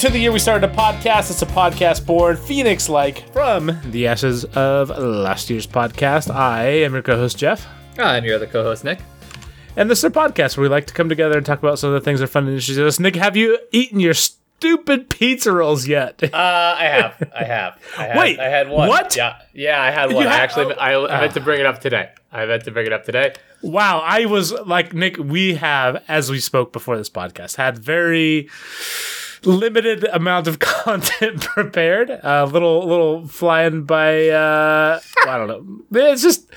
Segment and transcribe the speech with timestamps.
[0.00, 1.28] Hello welcome to the year we started a podcast.
[1.30, 6.32] It's a podcast born phoenix like from the ashes of last year's podcast.
[6.32, 7.66] I am your co-host Jeff,
[7.98, 9.00] Ah, and you're the co-host, Nick.
[9.76, 11.88] and this is a podcast where we like to come together and talk about some
[11.92, 13.00] of the things that are fun and interesting to us.
[13.00, 16.22] Nick, have you eaten your stupid pizza rolls yet?
[16.22, 17.82] Uh, I have, I have.
[17.98, 18.88] I had, Wait, I had one.
[18.88, 19.16] what?
[19.16, 20.22] Yeah, yeah, I had one.
[20.22, 22.10] You I had- actually, I, I meant to bring it up today.
[22.30, 23.34] I meant to bring it up today.
[23.62, 25.16] wow, I was like Nick.
[25.16, 28.48] We have, as we spoke before this podcast, had very
[29.44, 32.10] limited amount of content prepared.
[32.10, 34.28] A little, little flying by.
[34.28, 36.00] Uh, I don't know.
[36.00, 36.50] It's just,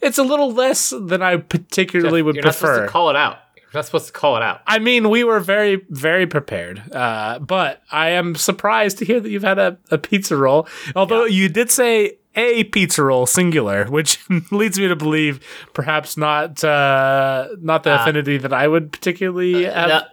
[0.00, 2.74] it's a little less than I particularly would You're not prefer.
[2.74, 3.38] supposed to call it out.
[3.56, 4.60] You're not supposed to call it out.
[4.66, 6.82] I mean, we were very, very prepared.
[6.92, 10.68] Uh, but I am surprised to hear that you've had a, a pizza roll.
[10.94, 14.18] Although you did say a pizza roll singular, which
[14.50, 15.40] leads me to believe
[15.72, 20.04] perhaps not uh, not the affinity that I would particularly have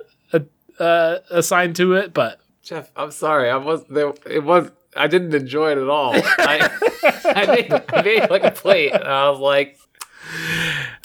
[0.80, 2.14] uh, assigned to it.
[2.14, 3.50] But Jeff, I'm sorry.
[3.50, 4.14] I was there.
[4.30, 4.72] It was.
[4.96, 6.14] I didn't enjoy it at all.
[6.16, 6.70] I,
[7.26, 9.78] I made, I made like a plate, and I was like,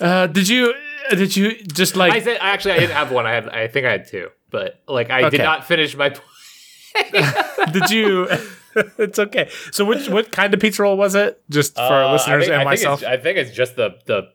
[0.00, 0.74] uh, did you
[1.10, 3.26] did you just like I said, actually, I didn't have one.
[3.26, 5.38] I had, I think I had two, but like, I Okay.
[5.38, 6.10] did not finish my.
[7.72, 8.28] did you?
[8.98, 9.48] it's okay.
[9.72, 11.42] So which what kind of pizza roll was it?
[11.48, 13.02] Just for our Uh, listeners think, and myself.
[13.04, 14.28] I think it's just the the.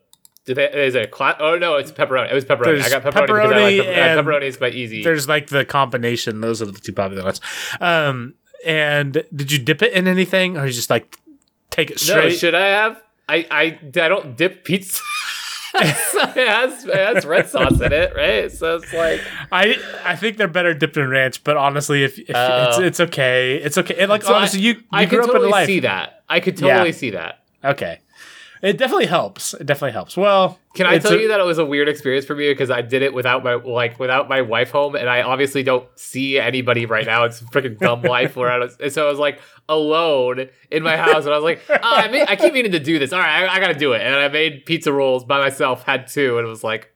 [0.46, 0.54] They,
[0.86, 2.30] is it a cla- Oh no, it's pepperoni.
[2.30, 2.66] It was pepperoni.
[2.66, 3.96] There's I got pepperoni, because I like pepperoni pepperoni.
[3.96, 5.04] and- pepperoni is my easy.
[5.04, 6.42] there's like the combination.
[6.42, 7.40] Those are the two popular ones.
[7.80, 8.34] Um,
[8.66, 11.18] and did you dip it in anything, or you just like
[11.70, 12.38] take it no, straight?
[12.38, 13.02] should I have?
[13.30, 15.02] I I I don't dip pizza.
[15.76, 15.88] it
[16.48, 18.52] has it has red sauce in it, right?
[18.52, 19.22] So it's like
[19.52, 22.38] I I think they're better dipped in ranch, but honestly, if, if it's
[22.78, 22.82] Oh.
[22.84, 23.96] it's okay, it's okay.
[23.98, 25.68] And like so honestly, I, you you I grew could up in totally life.
[25.68, 26.24] see that.
[26.30, 27.40] I could totally see that.
[27.64, 28.00] Okay,
[28.64, 29.54] it definitely helps.
[29.54, 30.16] It definitely helps.
[30.16, 32.72] Well, Can I tell a- you that it was a weird experience for me because
[32.72, 36.40] I did it without my like without my wife home, and I obviously don't see
[36.40, 37.26] anybody right now.
[37.26, 40.96] It's freaking dumb life where I was, and so I was like alone in my
[40.96, 43.12] house, and I was like, oh, I, mean, I keep meaning to do this.
[43.12, 45.84] All right, I, I got to do it, and I made pizza rolls by myself.
[45.84, 46.93] Had two, and it was like,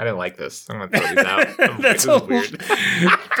[0.00, 0.64] I didn't like this.
[0.70, 1.48] I'm gonna throw these out.
[1.60, 2.50] I'm like, That's this is a- weird.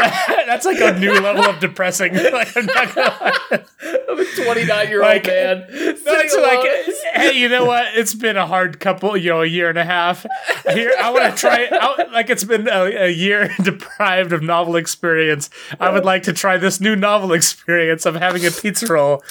[0.46, 2.14] That's like a new level of depressing.
[2.38, 3.64] Like, I'm not gonna lie.
[4.10, 5.66] I'm a 29 year Like, old man.
[6.04, 6.68] That's like,
[7.14, 7.86] hey, you know what?
[7.94, 10.26] It's been a hard couple, you know, a year and a half.
[10.68, 11.68] Here, I want to try.
[11.70, 15.50] I, like it's been a, a year deprived of novel experience.
[15.80, 19.22] I would like to try this new novel experience of having a pizza roll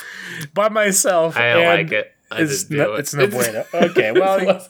[0.53, 1.35] by myself.
[1.37, 2.13] I don't and like it.
[2.31, 2.99] I It's didn't do no, it.
[2.99, 3.65] it's no bueno.
[3.73, 4.67] Okay, well,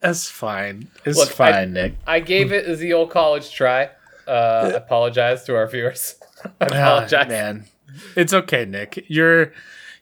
[0.00, 0.88] that's fine.
[1.04, 1.94] It's Look, fine, I- Nick.
[2.06, 3.90] I gave it the old college try.
[4.26, 6.16] Uh, I apologize to our viewers.
[6.60, 7.28] I Ah, apologize.
[7.28, 7.64] man.
[8.14, 9.04] It's okay, Nick.
[9.08, 9.52] You're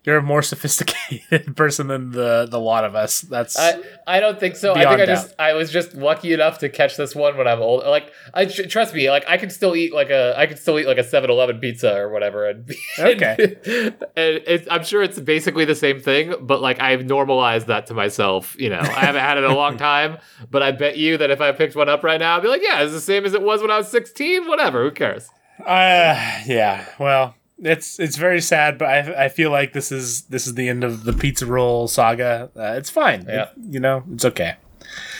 [0.06, 3.22] you're a more sophisticated person than the the lot of us.
[3.22, 4.72] That's I, I don't think so.
[4.72, 7.60] I think I just I was just lucky enough to catch this one when I'm
[7.60, 7.84] old.
[7.84, 10.86] Like I trust me, like I can still eat like a I can still eat
[10.86, 12.48] like a 7-Eleven pizza or whatever.
[12.48, 13.36] And, Okay.
[13.36, 17.94] and it's, I'm sure it's basically the same thing, but like I've normalized that to
[17.94, 18.54] myself.
[18.58, 20.18] You know, I haven't had it in a long time,
[20.50, 22.62] but I bet you that if I picked one up right now, I'd be like,
[22.62, 24.46] yeah, it's the same as it was when I was 16.
[24.46, 25.28] Whatever, who cares?
[25.60, 26.86] Uh, yeah.
[27.00, 30.68] Well, it's it's very sad, but I I feel like this is this is the
[30.68, 32.50] end of the pizza roll saga.
[32.56, 33.24] Uh, it's fine.
[33.28, 33.42] Yeah.
[33.44, 34.56] It- you know, it's okay.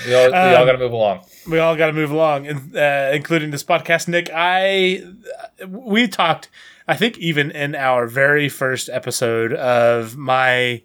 [0.07, 1.21] We all, we all Um, got to move along.
[1.51, 4.07] We all got to move along, uh, including this podcast.
[4.09, 5.03] Nick, I
[5.67, 6.49] we talked.
[6.89, 10.83] I think even in our very first episode of my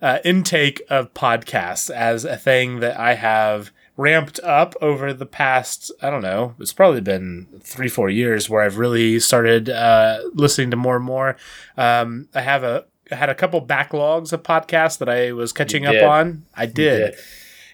[0.00, 3.70] uh, intake of podcasts as a thing that I have
[4.02, 8.62] ramped up over the past, I don't know, it's probably been three, four years where
[8.62, 11.36] I've really started uh, listening to more and more.
[11.76, 15.84] Um, I have a I had a couple backlogs of podcasts that I was catching
[15.86, 16.02] up did.
[16.04, 16.44] on.
[16.54, 17.14] I did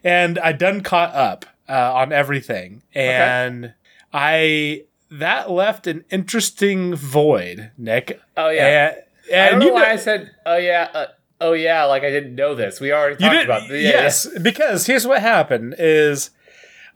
[0.05, 3.75] and I done caught up uh, on everything, and
[4.13, 8.21] I that left an interesting void, Nick.
[8.37, 8.89] Oh yeah.
[8.89, 11.07] and, I and don't know you why know- I said, "Oh yeah, uh,
[11.41, 12.81] oh yeah," like I didn't know this.
[12.81, 13.83] We already talked about this.
[13.83, 16.31] yes, because here's what happened: is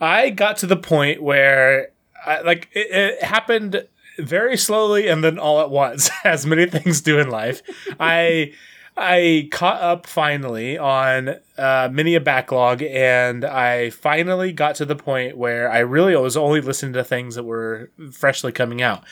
[0.01, 1.91] I got to the point where,
[2.27, 3.87] I, like, it, it happened
[4.19, 7.63] very slowly and then all at once, as many things do in life.
[8.01, 8.53] I
[8.95, 14.95] I caught up finally on uh, many a backlog, and I finally got to the
[14.95, 19.03] point where I really was only listening to things that were freshly coming out.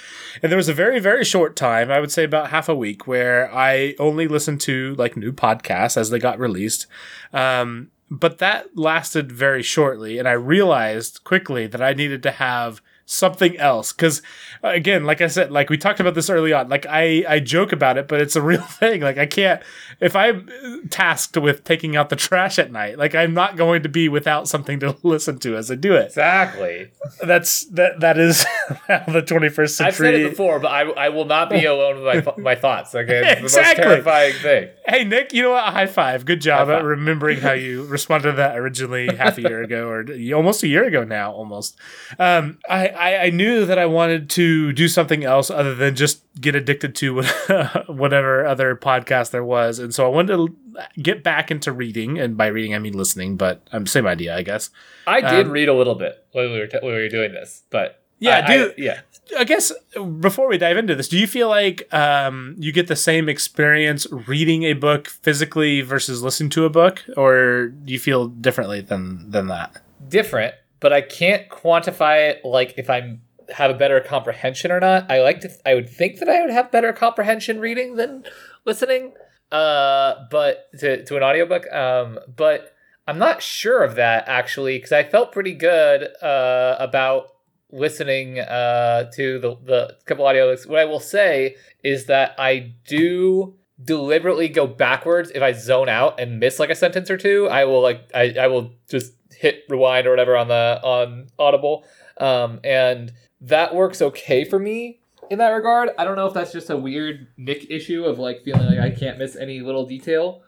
[0.43, 3.07] And there was a very, very short time, I would say about half a week,
[3.07, 6.87] where I only listened to like new podcasts as they got released.
[7.33, 12.83] Um, but that lasted very shortly, and I realized quickly that I needed to have
[13.13, 14.23] something else because
[14.63, 17.73] again like i said like we talked about this early on like i i joke
[17.73, 19.61] about it but it's a real thing like i can't
[19.99, 20.49] if i'm
[20.91, 24.47] tasked with taking out the trash at night like i'm not going to be without
[24.47, 26.91] something to listen to as i do it Exactly.
[27.27, 28.45] that's that that is
[28.87, 32.03] how the 21st century I've said it before, but I, I will not be alone
[32.05, 32.95] with my my thoughts.
[32.95, 33.83] Okay, it's Exactly.
[33.85, 34.69] the most terrifying thing.
[34.87, 35.65] Hey Nick, you know what?
[35.73, 36.25] High five.
[36.25, 39.89] Good job High at remembering how you responded to that originally half a year ago,
[39.89, 40.05] or
[40.35, 41.33] almost a year ago now.
[41.33, 41.77] Almost.
[42.19, 46.23] Um, I, I I knew that I wanted to do something else other than just
[46.41, 47.23] get addicted to
[47.87, 50.57] whatever other podcast there was, and so I wanted to
[51.03, 54.43] get back into reading, and by reading I mean listening, but um, same idea, I
[54.43, 54.71] guess.
[55.07, 57.33] I did Um, read a little bit when we were t- when we were doing
[57.33, 59.01] this, but Yeah, I, do- I, yeah.
[59.39, 59.73] I guess
[60.21, 64.07] before we dive into this, do you feel like um, you get the same experience
[64.27, 69.31] reading a book physically versus listening to a book, or do you feel differently than
[69.31, 69.81] than that?
[70.09, 73.23] different, but I can't quantify it like if I'm
[73.53, 75.11] have a better comprehension or not.
[75.11, 78.25] I like to I would think that I would have better comprehension reading than
[78.65, 79.15] listening.
[79.53, 81.71] Uh but to to an audiobook.
[81.73, 82.75] Um but
[83.07, 87.29] I'm not sure of that actually because I felt pretty good uh about
[87.73, 90.67] listening uh to the the couple audiobooks.
[90.67, 96.21] What I will say is that I do deliberately go backwards if I zone out
[96.21, 97.49] and miss like a sentence or two.
[97.49, 101.85] I will like I, I will just hit rewind or whatever on the on Audible.
[102.19, 105.01] Um and that works okay for me
[105.31, 105.91] in that regard.
[105.99, 108.91] I don't know if that's just a weird Nick issue of like feeling like I
[108.91, 110.43] can't miss any little detail.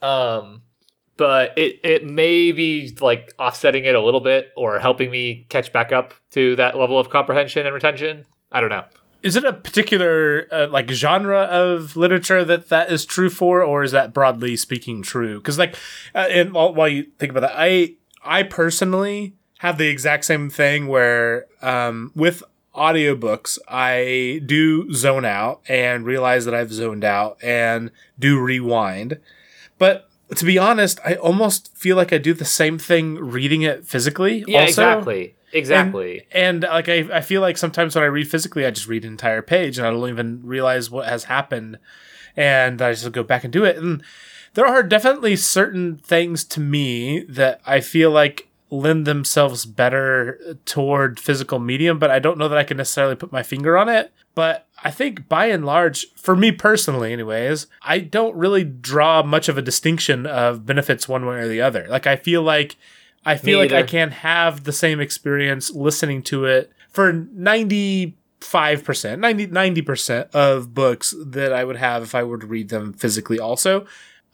[0.00, 0.62] Um
[1.16, 5.72] but it it may be like offsetting it a little bit or helping me catch
[5.72, 8.26] back up to that level of comprehension and retention.
[8.52, 8.84] I don't know.
[9.22, 13.82] Is it a particular uh, like genre of literature that that is true for, or
[13.82, 15.38] is that broadly speaking true?
[15.38, 15.74] Because like,
[16.14, 17.96] uh, and while, while you think about that, I
[18.26, 22.42] I personally have the exact same thing where um, with
[22.74, 29.18] audiobooks I do zone out and realize that I've zoned out and do rewind,
[29.78, 33.86] but to be honest, I almost feel like I do the same thing reading it
[33.86, 34.44] physically.
[34.46, 34.68] Yeah, also.
[34.68, 35.34] exactly.
[35.52, 36.26] Exactly.
[36.32, 39.12] And like I, I feel like sometimes when I read physically, I just read an
[39.12, 41.78] entire page and I don't even realize what has happened,
[42.36, 43.76] and I just go back and do it.
[43.76, 44.02] And
[44.56, 51.20] there are definitely certain things to me that I feel like lend themselves better toward
[51.20, 54.14] physical medium, but I don't know that I can necessarily put my finger on it.
[54.34, 59.50] But I think by and large, for me personally, anyways, I don't really draw much
[59.50, 61.86] of a distinction of benefits one way or the other.
[61.90, 62.76] Like I feel like
[63.26, 68.14] I feel like I can have the same experience listening to it for 95%,
[69.18, 73.38] 90, 90% of books that I would have if I were to read them physically
[73.38, 73.84] also.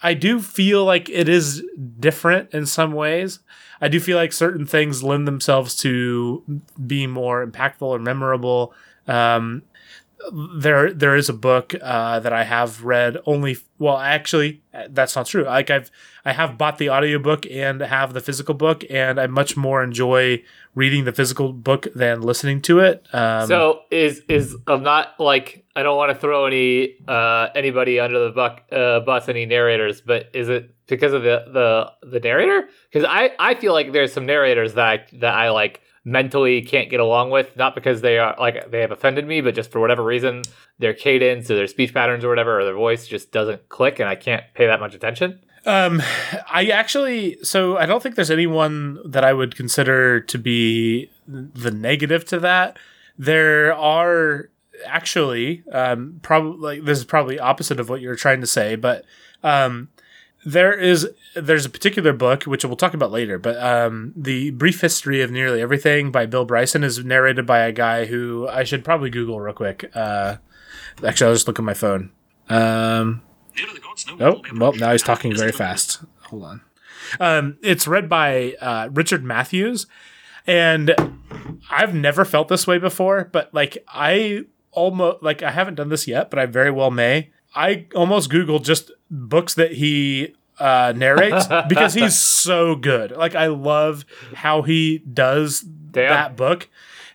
[0.02, 1.62] I do feel like it is
[2.00, 3.38] different in some ways.
[3.80, 6.42] I do feel like certain things lend themselves to
[6.86, 8.74] be more impactful or memorable.
[9.06, 9.62] Um,
[10.32, 13.56] there, there is a book uh, that I have read only.
[13.78, 15.44] Well, actually, that's not true.
[15.44, 15.90] Like I've,
[16.24, 20.42] I have bought the audiobook and have the physical book, and I much more enjoy
[20.74, 23.06] reading the physical book than listening to it.
[23.12, 27.98] Um, so is is I'm not like I don't want to throw any uh anybody
[28.00, 31.44] under the buck uh bus any narrators, but is it because of the
[32.02, 32.68] the the narrator?
[32.90, 36.90] Because I I feel like there's some narrators that I that I like mentally can't
[36.90, 39.80] get along with, not because they are like they have offended me, but just for
[39.80, 40.42] whatever reason
[40.78, 44.08] their cadence or their speech patterns or whatever or their voice just doesn't click, and
[44.08, 45.40] I can't pay that much attention.
[45.64, 46.02] Um,
[46.50, 51.70] I actually, so I don't think there's anyone that I would consider to be the
[51.70, 52.78] negative to that.
[53.16, 54.50] There are
[54.84, 59.04] actually, um, probably this is probably opposite of what you're trying to say, but
[59.44, 59.88] um,
[60.44, 64.80] there is there's a particular book which we'll talk about later, but um, the brief
[64.80, 68.84] history of nearly everything by Bill Bryson is narrated by a guy who I should
[68.84, 69.90] probably Google real quick.
[69.94, 70.36] Uh,
[71.04, 72.10] actually, I'll just look at my phone.
[72.48, 73.22] Um,
[74.20, 76.02] Oh, well, now he's talking very fast.
[76.22, 76.60] Hold on.
[77.20, 79.86] Um, it's read by uh, Richard Matthews,
[80.46, 80.94] and
[81.70, 83.28] I've never felt this way before.
[83.30, 87.30] But like, I almost like I haven't done this yet, but I very well may.
[87.54, 93.10] I almost Googled just books that he uh, narrates because he's so good.
[93.12, 94.04] Like, I love
[94.34, 96.10] how he does Damn.
[96.10, 96.68] that book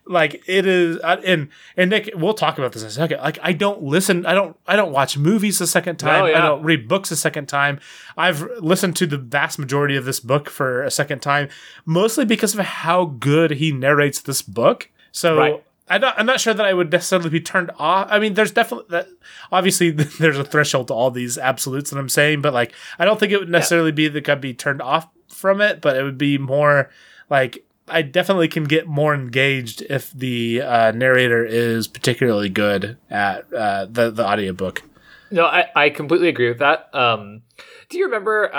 [0.09, 3.37] like it is uh, and and nick we'll talk about this in a second like
[3.41, 6.37] i don't listen i don't i don't watch movies a second time yeah.
[6.37, 7.79] i don't read books a second time
[8.15, 11.49] i've listened to the vast majority of this book for a second time
[11.85, 15.63] mostly because of how good he narrates this book so Right.
[15.89, 18.07] I'm not, I'm not sure that I would necessarily be turned off.
[18.09, 19.07] I mean, there's definitely that.
[19.51, 23.19] Obviously, there's a threshold to all these absolutes that I'm saying, but like, I don't
[23.19, 25.81] think it would necessarily be that I'd be turned off from it.
[25.81, 26.89] But it would be more
[27.29, 33.51] like I definitely can get more engaged if the uh, narrator is particularly good at
[33.53, 34.83] uh, the the audiobook.
[35.29, 36.89] No, I, I completely agree with that.
[36.93, 37.41] Um,
[37.89, 38.53] do you remember?
[38.53, 38.57] Uh,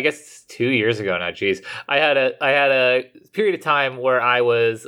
[0.00, 1.30] I guess two years ago now.
[1.30, 4.86] Geez, I had a I had a period of time where I was.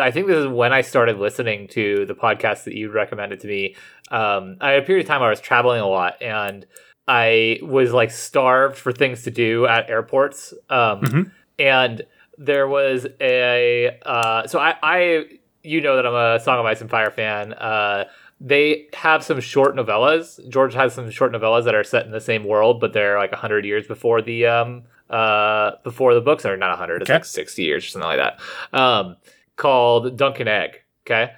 [0.00, 3.46] I think this is when I started listening to the podcast that you recommended to
[3.48, 3.74] me.
[4.10, 6.66] Um, I had a period of time where I was traveling a lot and
[7.08, 10.52] I was like starved for things to do at airports.
[10.68, 11.22] Um, Mm-hmm.
[11.58, 12.02] and
[12.38, 15.24] there was a uh, so I, I
[15.62, 17.52] you know that I'm a Song of Ice and Fire fan.
[17.52, 18.04] Uh,
[18.40, 20.40] they have some short novellas.
[20.48, 23.32] George has some short novellas that are set in the same world, but they're like
[23.34, 27.16] hundred years before the um uh before the books, are not hundred, it's Okay.
[27.18, 28.40] like sixty years or something like that.
[28.78, 29.16] Um,
[29.56, 30.80] called Dunk and Egg.
[31.06, 31.32] Okay,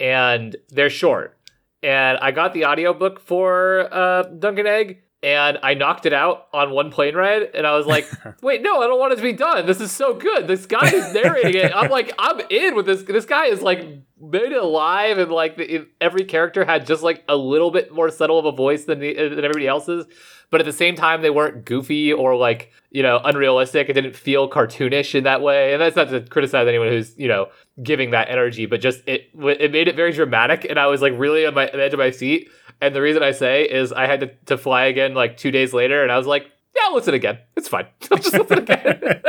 [0.00, 1.36] and they're short.
[1.82, 6.46] And I got the audiobook for uh, Dunk and Egg, and I knocked it out
[6.52, 7.50] on one plane ride.
[7.54, 8.08] And I was like,
[8.42, 9.66] "Wait, no, I don't want it to be done.
[9.66, 10.46] This is so good.
[10.46, 11.72] This guy is narrating it.
[11.74, 13.02] I'm like, I'm in with this.
[13.02, 13.80] This guy is like
[14.20, 18.10] made it alive, and like the, every character had just like a little bit more
[18.10, 20.06] subtle of a voice than the, than everybody else's.
[20.48, 23.88] But at the same time, they weren't goofy or like you know unrealistic.
[23.88, 25.72] It didn't feel cartoonish in that way.
[25.72, 27.48] And that's not to criticize anyone who's you know
[27.82, 30.66] giving that energy, but just it it made it very dramatic.
[30.68, 32.50] And I was like really on my on the edge of my seat.
[32.80, 35.72] And the reason I say is I had to, to fly again like two days
[35.72, 37.38] later, and I was like, yeah, I'll listen again.
[37.56, 37.86] It's fine.
[38.10, 39.00] I'll just listen again.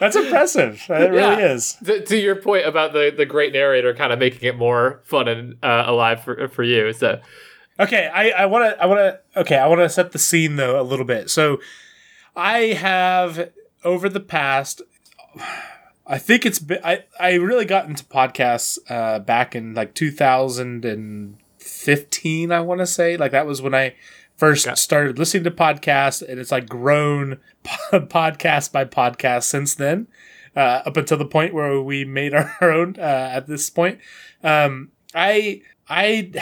[0.00, 0.84] That's impressive.
[0.88, 1.76] It really is.
[1.84, 5.28] to, to your point about the, the great narrator kind of making it more fun
[5.28, 6.92] and uh, alive for, for you.
[6.92, 7.20] So
[7.80, 10.56] Okay, I I want to I want to okay, I want to set the scene
[10.56, 11.30] though a little bit.
[11.30, 11.60] So
[12.34, 13.50] I have
[13.84, 14.82] over the past
[16.04, 19.94] I think it's been I I really got into podcasts uh back in like
[21.84, 23.16] 2015 I want to say.
[23.16, 23.94] Like that was when I
[24.36, 24.74] first Okay.
[24.76, 27.38] started listening to podcasts and it's like grown
[27.92, 30.06] podcast by podcast since then.
[30.56, 33.98] Uh, up until the point where we made our own uh, at this point.
[34.42, 36.32] Um, I I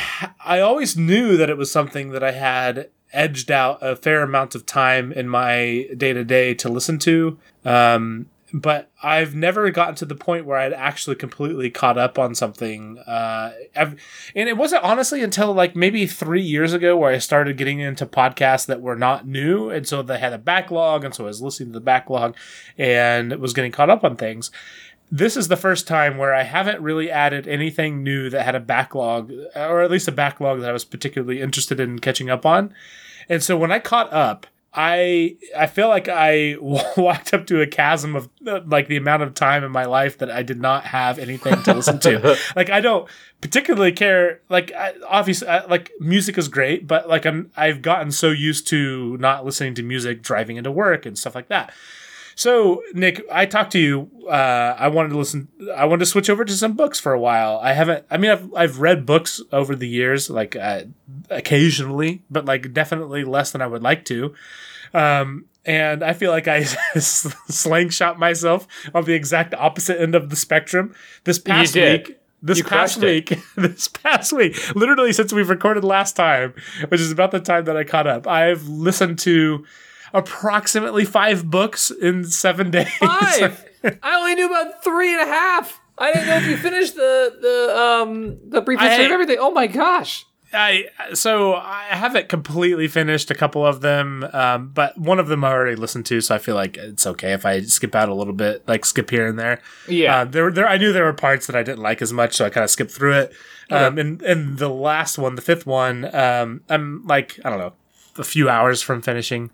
[0.45, 4.55] I always knew that it was something that I had edged out a fair amount
[4.55, 7.39] of time in my day to day to listen to.
[7.65, 12.35] Um, but I've never gotten to the point where I'd actually completely caught up on
[12.35, 12.99] something.
[12.99, 13.99] Uh, and
[14.35, 18.67] it wasn't honestly until like maybe three years ago where I started getting into podcasts
[18.67, 19.71] that were not new.
[19.71, 21.05] And so they had a backlog.
[21.05, 22.37] And so I was listening to the backlog
[22.79, 24.51] and was getting caught up on things
[25.11, 28.61] this is the first time where I haven't really added anything new that had a
[28.61, 32.75] backlog, or at least a backlog that I was particularly interested in catching up on.
[33.29, 34.47] And so when I caught up,
[34.77, 39.33] I I feel like I walked up to a chasm of like the amount of
[39.33, 42.37] time in my life that I did not have anything to listen to.
[42.57, 43.09] like I don't
[43.41, 44.43] particularly care.
[44.51, 48.69] Like I, obviously, I, like music is great, but like I'm I've gotten so used
[48.69, 51.73] to not listening to music driving into work and stuff like that.
[52.39, 54.11] So, Nick, I talked to you.
[54.29, 55.49] Uh, I wanted to listen.
[55.75, 57.59] I wanted to switch over to some books for a while.
[57.63, 58.05] I haven't.
[58.11, 60.83] I mean, I've I've read books over the years, like uh,
[61.31, 64.35] occasionally, but like definitely less than I would like to.
[64.93, 66.63] Um, and I feel like I
[66.99, 72.19] slingshot myself on the exact opposite end of the spectrum this past week.
[72.43, 73.31] This You past crushed it.
[73.31, 76.53] week, this past week, literally since we've recorded last time,
[76.89, 79.65] which is about the time that I caught up, I've listened to
[80.19, 82.89] approximately five books in seven days.
[82.99, 83.65] five.
[84.03, 85.81] I only knew about three and a half.
[85.99, 89.39] I didn't know if you finished the the um the brief history I- of everything.
[89.41, 90.27] Oh my gosh.
[90.53, 95.45] I so I haven't completely finished a couple of them, um, but one of them
[95.45, 98.15] I already listened to, so I feel like it's okay if I skip out a
[98.15, 99.61] little bit, like skip here and there.
[99.89, 100.21] Yeah.
[100.21, 100.69] Uh, there, there.
[100.69, 102.71] I knew there were parts that I didn't like as much, so I kind of
[102.71, 103.33] skipped through it.
[103.71, 107.73] Um, and and the last one, the fifth one, um, I'm like I don't know,
[108.19, 109.51] a few hours from finishing.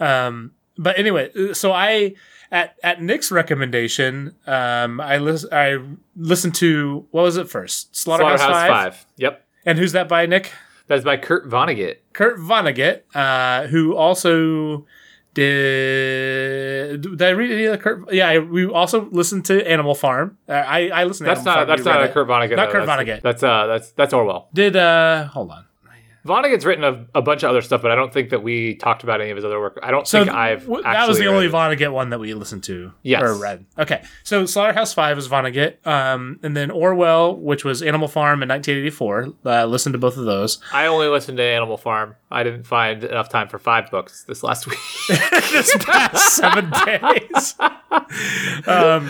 [0.00, 2.14] Um, but anyway, so I
[2.50, 5.78] at at Nick's recommendation, um, I lis- I
[6.16, 7.94] listened to what was it first?
[7.96, 8.94] Slaughterhouse, Slaughterhouse Five.
[8.94, 9.06] Five.
[9.16, 9.46] Yep.
[9.66, 10.52] And who's that by, Nick?
[10.86, 11.96] That's by Kurt Vonnegut.
[12.12, 14.84] Kurt Vonnegut, uh, who also
[15.34, 17.00] did.
[17.02, 18.12] Did I read any of the Kurt?
[18.12, 20.36] Yeah, I, we also listened to Animal Farm.
[20.48, 21.26] Uh, I I listened.
[21.26, 22.12] To That's Animal not Farm, that's not a it.
[22.12, 22.56] Kurt Vonnegut.
[22.56, 22.72] Not though.
[22.72, 23.22] Kurt That's- Vonnegut.
[23.22, 24.48] That's uh that's that's Orwell.
[24.52, 25.64] Did uh hold on.
[26.26, 29.02] Vonnegut's written a, a bunch of other stuff, but I don't think that we talked
[29.02, 29.78] about any of his other work.
[29.82, 31.48] I don't So think I've w- actually that was the only.
[31.48, 33.22] Vonnegut one that we listened to Yes.
[33.22, 33.66] or read.
[33.78, 38.48] Okay, so Slaughterhouse Five was Vonnegut, um, and then Orwell, which was Animal Farm in
[38.48, 39.32] 1984.
[39.44, 40.58] Uh, listened to both of those.
[40.72, 42.16] I only listened to Animal Farm.
[42.30, 44.78] I didn't find enough time for five books this last week.
[45.08, 47.54] this past seven days.
[48.66, 49.08] Um,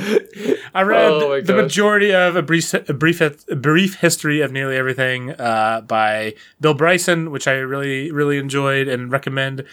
[0.75, 4.77] I read Oh the majority of a brief, a brief, a brief history of nearly
[4.77, 9.65] everything uh, by Bill Bryson Bryson, which I really really enjoyed and recommend.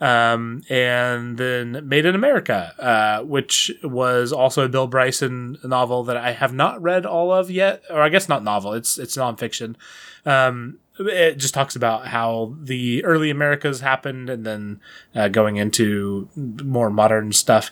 [0.00, 6.16] Um, and then Made in America, uh, which was also a Bill Bryson novel that
[6.16, 8.72] I have not read all of yet, or I guess not novel.
[8.72, 9.76] It's it's nonfiction.
[10.24, 14.80] Um, it just talks about how the early Americas happened, and then
[15.14, 17.70] uh, going into more modern stuff.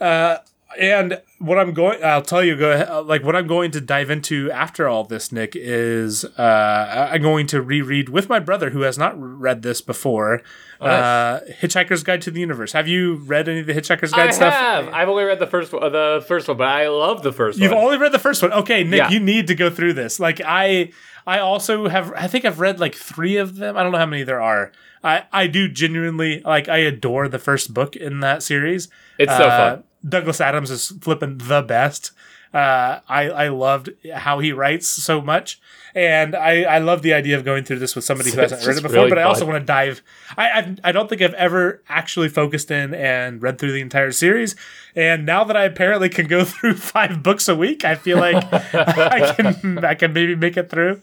[0.00, 0.38] Uh,
[0.78, 4.10] and what I'm going, I'll tell you, go ahead, like what I'm going to dive
[4.10, 8.80] into after all this, Nick, is uh, I'm going to reread with my brother who
[8.82, 10.42] has not read this before.
[10.80, 11.02] Oh, nice.
[11.02, 12.72] uh, Hitchhiker's Guide to the Universe.
[12.72, 14.52] Have you read any of the Hitchhiker's Guide I stuff?
[14.54, 14.88] I have.
[14.88, 17.72] I've only read the first one, the first one, but I love the 1st You've
[17.72, 17.84] one.
[17.84, 18.52] only read the first one.
[18.52, 19.10] Okay, Nick, Yeah.
[19.10, 20.18] you need to go through this.
[20.20, 20.90] Like I
[21.26, 23.76] I also have I think I've read like 3 of them.
[23.76, 24.72] I don't know how many there are.
[25.02, 28.88] I I do genuinely like I adore the first book in that series.
[29.18, 29.84] It's so Uh, fun.
[30.08, 32.12] Douglas Adams is flipping the best.
[32.54, 35.60] Uh, I I loved how he writes so much,
[35.94, 38.78] and I I love the idea of going through this with somebody who hasn't read
[38.78, 38.96] it before.
[38.96, 39.54] really but I also fun.
[39.54, 40.00] want to dive.
[40.38, 44.12] I I've, I don't think I've ever actually focused in and read through the entire
[44.12, 44.54] series.
[44.94, 48.36] And now that I apparently can go through five books a week, I feel like
[48.52, 51.02] I can I can maybe make it through.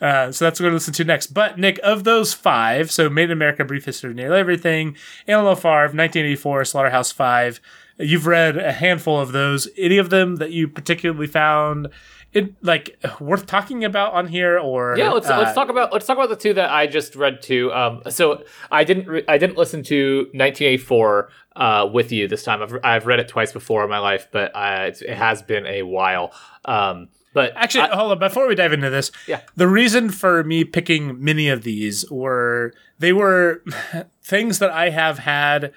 [0.00, 1.28] Uh, so that's what we're going to listen to next.
[1.28, 4.96] But Nick, of those five, so Made in America, Brief History of Nearly Everything,
[5.28, 7.60] Animal Farm, 1984, Slaughterhouse Five.
[8.02, 9.68] You've read a handful of those.
[9.78, 11.88] Any of them that you particularly found
[12.32, 16.06] it like worth talking about on here, or Yeah, let's uh, let's talk about let's
[16.06, 17.70] talk about the two that I just read too.
[17.72, 22.62] Um, so I didn't re- I didn't listen to 1984 uh, with you this time.
[22.62, 25.66] I've I've read it twice before in my life, but uh, it's, it has been
[25.66, 26.32] a while.
[26.64, 28.18] Um, but Actually, I- hold on.
[28.18, 29.40] Before we dive into this, Yeah.
[29.56, 33.62] the reason for me picking many of these were they were
[34.22, 35.72] things that I have had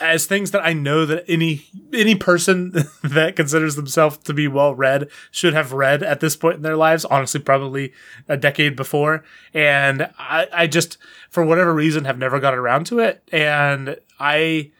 [0.00, 4.74] as things that I know that any any person that considers themselves to be well
[4.74, 7.04] read should have read at this point in their lives.
[7.04, 7.92] Honestly, probably
[8.28, 9.24] a decade before,
[9.54, 10.98] and I, I just
[11.30, 14.70] for whatever reason have never got around to it, and I.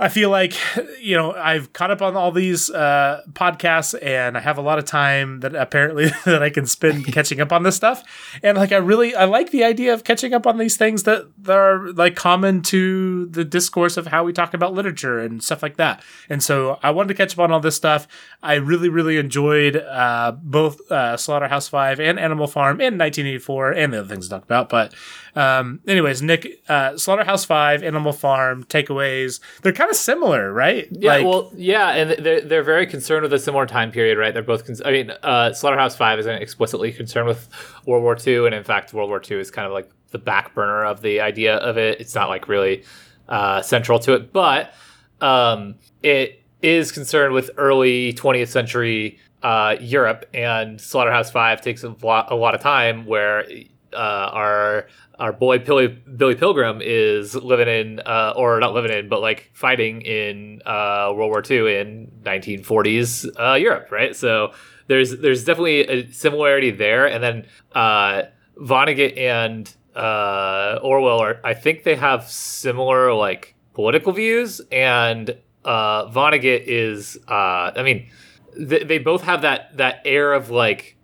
[0.00, 0.54] I feel like
[1.00, 4.78] you know I've caught up on all these uh, podcasts, and I have a lot
[4.78, 8.04] of time that apparently that I can spend catching up on this stuff.
[8.42, 11.26] And like I really I like the idea of catching up on these things that,
[11.42, 15.62] that are like common to the discourse of how we talk about literature and stuff
[15.62, 16.02] like that.
[16.28, 18.06] And so I wanted to catch up on all this stuff.
[18.42, 23.92] I really really enjoyed uh, both uh, Slaughterhouse Five and Animal Farm in 1984 and
[23.92, 24.68] the other things I talked about.
[24.68, 24.94] But
[25.38, 29.40] um, anyways, Nick, uh, Slaughterhouse Five, Animal Farm, takeaways.
[29.62, 30.88] They're kind of similar, right?
[30.90, 34.34] Yeah, Like- well, yeah, and they're they're very concerned with a similar time period, right?
[34.34, 34.66] They're both.
[34.66, 37.48] Con- I mean, uh, Slaughterhouse Five isn't explicitly concerned with
[37.86, 40.54] World War II, and in fact, World War II is kind of like the back
[40.54, 42.00] burner of the idea of it.
[42.00, 42.82] It's not like really
[43.28, 44.72] uh, central to it, but
[45.20, 51.94] um, it is concerned with early 20th century uh, Europe, and Slaughterhouse Five takes a
[52.02, 53.44] lot, a lot of time where
[53.92, 54.86] uh, our
[55.18, 59.50] our boy Billy, Billy Pilgrim is living in, uh, or not living in, but like
[59.52, 64.14] fighting in uh, World War II in 1940s uh, Europe, right?
[64.14, 64.52] So
[64.86, 68.22] there's there's definitely a similarity there, and then uh,
[68.56, 76.08] Vonnegut and uh, Orwell are, I think they have similar like political views, and uh,
[76.10, 78.08] Vonnegut is, uh, I mean,
[78.56, 80.96] they, they both have that that air of like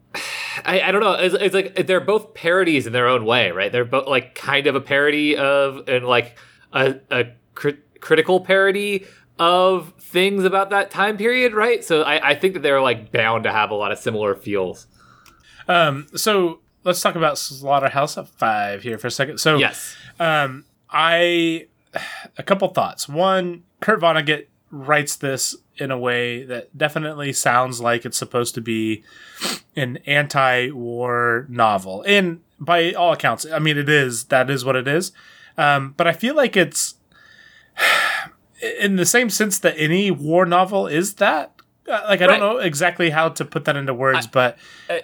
[0.65, 1.15] I, I don't know.
[1.15, 3.73] It's, it's like they're both parodies in their own way, right?
[3.73, 6.37] They're both like kind of a parody of and like
[6.73, 9.07] a, a cri- critical parody
[9.39, 11.85] of things about that time period, right?
[11.85, 14.87] So I, I think that they're like bound to have a lot of similar feels.
[15.67, 19.39] Um, so let's talk about Slaughterhouse Five here for a second.
[19.39, 19.97] So Yes.
[20.21, 21.67] Um, I
[22.37, 23.09] a couple thoughts.
[23.09, 28.61] One, Kurt Vonnegut writes this in a way that definitely sounds like it's supposed to
[28.61, 29.05] be
[29.77, 34.25] an anti-war novel, and by all accounts, I mean it is.
[34.25, 35.13] That is what it is.
[35.57, 36.95] Um, but I feel like it's
[38.81, 41.54] in the same sense that any war novel is that.
[41.87, 42.39] Uh, Like I Right.
[42.39, 44.57] don't know exactly how to put that into words, but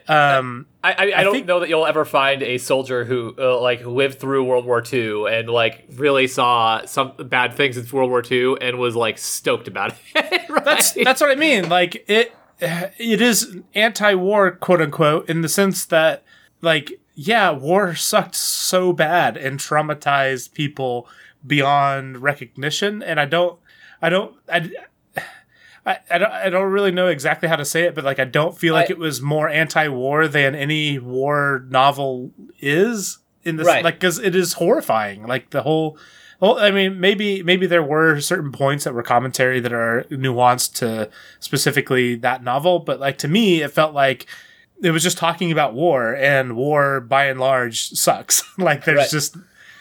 [0.09, 3.35] um, I, I, I I don't think- know that you'll ever find a soldier who
[3.39, 7.87] uh, like lived through World War II and like really saw some bad things in
[7.93, 10.49] World War II and was like stoked about it.
[10.49, 10.65] right?
[10.65, 11.69] that's that's what I mean.
[11.69, 16.23] Like it, it is anti-war, quote unquote, in the sense that,
[16.63, 21.07] like, yeah, war sucked so bad and traumatized people
[21.47, 23.03] beyond recognition.
[23.03, 23.59] And I don't,
[24.01, 24.71] I don't, I.
[25.87, 28.25] I, I, don't, I don't really know exactly how to say it, but like I
[28.25, 33.67] don't feel like I- it was more anti-war than any war novel is in this
[33.67, 33.83] Right.
[33.83, 35.27] like because it is horrifying.
[35.27, 35.97] Like the whole
[36.41, 40.75] well, I mean, maybe maybe there were certain points that were commentary that are nuanced
[40.77, 44.27] to specifically that novel, but like to me, it felt like
[44.83, 48.43] it was just talking about war, and war by and large sucks.
[48.59, 49.11] like there's Right.
[49.11, 49.37] just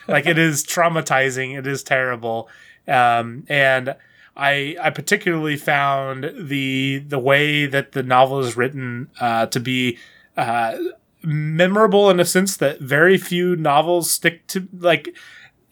[0.09, 1.57] like it is traumatizing.
[1.57, 2.49] It is terrible,
[2.89, 3.95] um, and
[4.39, 9.97] I I particularly found the the way that the novel is written uh, to be.
[10.38, 10.78] Uh,
[11.21, 15.13] memorable in a sense that very few novels stick to like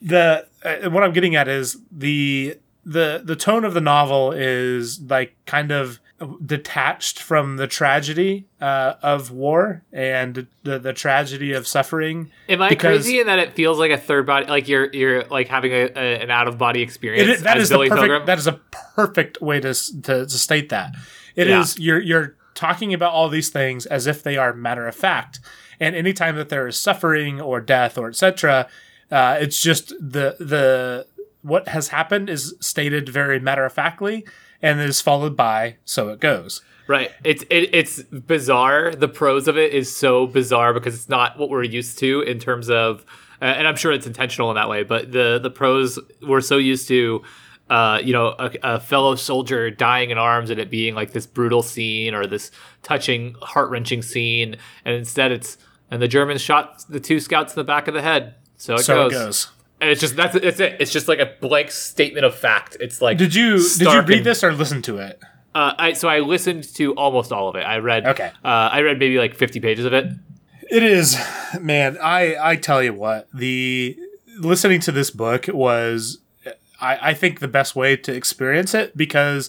[0.02, 5.00] the uh, what I'm getting at is the the the tone of the novel is
[5.00, 6.00] like kind of
[6.44, 12.30] detached from the tragedy uh, of war and the the tragedy of suffering.
[12.48, 15.48] Am I crazy in that it feels like a third body, like you're you're like
[15.48, 17.28] having a, a an out of body experience?
[17.28, 18.08] Is, that as is Billy the perfect.
[18.10, 18.26] Pilgrim?
[18.26, 18.60] That is a
[18.94, 20.94] perfect way to to, to state that.
[21.36, 21.84] It is Yeah.
[21.84, 25.38] you're you're talking about all these things as if they are matter of fact,
[25.78, 28.66] and anytime that there is suffering or death or etc.,
[29.12, 31.06] uh, it's just the the
[31.42, 34.26] what has happened is stated very matter of factly
[34.62, 36.62] and is followed by so it goes.
[36.86, 37.10] Right.
[37.22, 38.94] It's it, it's bizarre.
[38.94, 42.38] The prose of it is so bizarre because it's not what we're used to in
[42.38, 43.04] terms of,
[43.42, 44.84] uh, and I'm sure it's intentional in that way.
[44.84, 47.22] But the the prose we're so used to,
[47.68, 51.26] uh, you know, a, a fellow soldier dying in arms and it being like this
[51.26, 52.50] brutal scene or this
[52.82, 55.58] touching, heart wrenching scene, and instead it's
[55.90, 58.34] and the Germans shot the two scouts in the back of the head.
[58.56, 59.12] So it So goes.
[59.12, 59.52] it goes.
[59.80, 60.76] And it's just that's it's it.
[60.80, 62.76] It's just like a blank statement of fact.
[62.80, 65.20] It's like Did you did you read and- this or listen to it?
[65.54, 67.60] uh, I so I listened to almost all of it.
[67.60, 68.30] I read Okay.
[68.44, 70.06] Uh, I read maybe like fifty pages of it.
[70.70, 71.16] It is,
[71.60, 71.96] man.
[72.02, 73.96] I I tell you what, the
[74.38, 76.18] listening to this book was,
[76.80, 79.48] I I think the best way to experience it because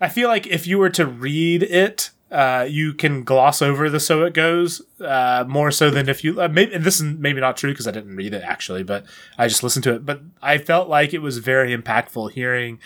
[0.00, 4.00] I feel like if you were to read it, uh, you can gloss over the
[4.00, 6.40] so it goes uh, more so than if you.
[6.40, 9.04] Uh, maybe and this is maybe not true because I didn't read it actually, but
[9.38, 10.06] I just listened to it.
[10.06, 12.78] But I felt like it was very impactful hearing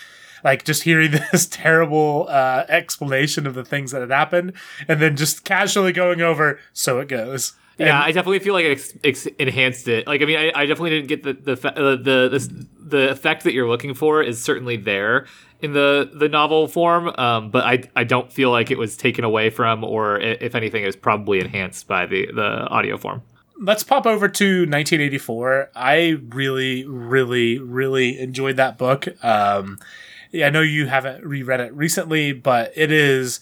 [0.45, 4.53] like just hearing this terrible uh, explanation of the things that had happened
[4.87, 8.73] and then just casually going over so it goes Yeah, I definitely feel like it
[8.73, 10.07] ex- ex- enhanced it.
[10.07, 13.45] Like, I mean, I, I definitely didn't get the the, uh, the the the effect
[13.45, 15.27] that you're looking for is certainly there
[15.61, 19.25] in the the novel form, um, but I I don't feel like it was taken
[19.25, 23.23] away from, or if anything, it was probably enhanced by the the audio form.
[23.59, 29.79] let's pop over to 1984 i really really really enjoyed that book um
[30.45, 33.41] i know you haven't reread it recently but it is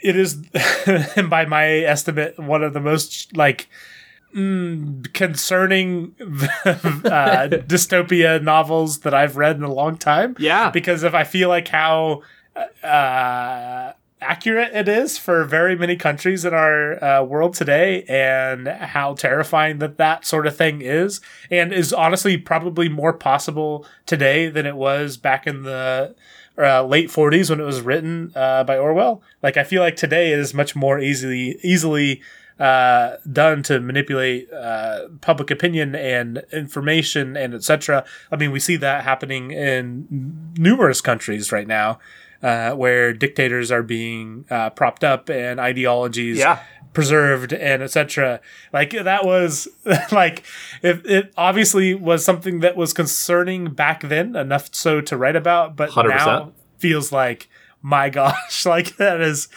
[0.00, 0.34] it is
[1.28, 3.68] by my estimate one of the most like
[4.36, 11.14] mm, concerning uh, dystopia novels that i've read in a long time Yeah, because if
[11.14, 12.22] I feel like how
[12.82, 19.14] uh, accurate it is for very many countries in our uh, world today, and how
[19.14, 21.20] terrifying that that sort of thing is,
[21.50, 26.14] and is honestly probably more possible today than it was back in the
[26.58, 29.22] uh, late 40s when it was written uh, by Orwell.
[29.42, 32.22] Like I feel like today is much more easily easily
[32.58, 38.04] uh, done to manipulate uh, public opinion and information and etc.
[38.32, 41.98] I mean, we see that happening in numerous countries right now,
[42.42, 46.60] uh, where dictators are being uh, propped up and ideologies Yeah.
[46.94, 48.40] preserved and etc.
[48.72, 49.68] Like that was
[50.12, 50.42] like
[50.82, 55.76] it, it obviously was something that was concerning back then enough so to write about,
[55.76, 56.08] but 100%.
[56.08, 57.48] now feels like
[57.86, 59.48] my gosh, like that is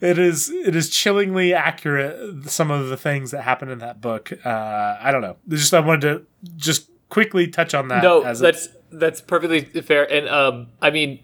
[0.00, 4.32] it is it is chillingly accurate some of the things that happen in that book.
[4.44, 5.36] Uh, I don't know.
[5.48, 8.02] Just I wanted to just quickly touch on that.
[8.04, 10.10] no, that's that's perfectly fair.
[10.10, 11.20] And um, I mean,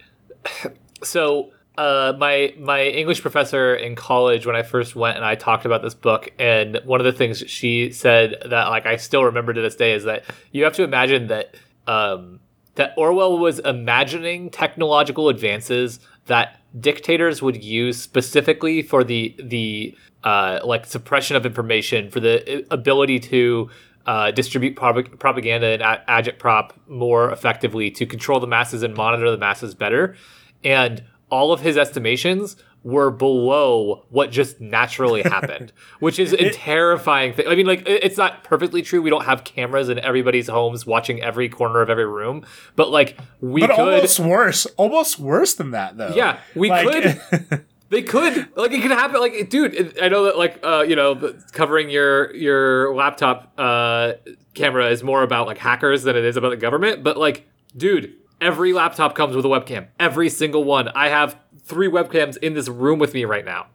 [1.05, 5.67] so uh, my my English professor in college when I first went and I talked
[5.67, 9.53] about this book, and one of the things she said that like I still remember
[9.53, 11.55] to this day is that you have to imagine that
[11.87, 12.41] um,
[12.75, 20.61] that Orwell was imagining technological advances that dictators would use specifically for the the uh,
[20.65, 23.69] like suppression of information for the ability to
[24.07, 29.39] uh, distribute prop- propaganda and agitprop more effectively to control the masses and monitor the
[29.39, 30.15] masses better.
[30.63, 37.33] And all of his estimations were below what just naturally happened, which is a terrifying
[37.33, 37.47] thing.
[37.47, 39.03] I mean, like, it's not perfectly true.
[39.03, 42.45] We don't have cameras in everybody's homes watching every corner of every room,
[42.77, 43.79] but like, we but could.
[43.79, 46.15] almost worse, almost worse than that though.
[46.15, 47.21] Yeah, we could.
[47.91, 49.21] They could like it could happen.
[49.21, 54.13] Like, dude, I know that like uh, you know, covering your your laptop uh,
[54.55, 57.03] camera is more about like hackers than it is about the government.
[57.03, 59.89] But like, dude, every laptop comes with a webcam.
[59.99, 60.89] Every single one.
[60.89, 63.67] I have three webcams in this room with me right now.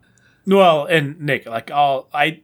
[0.45, 2.41] well, and Nick, like, all I.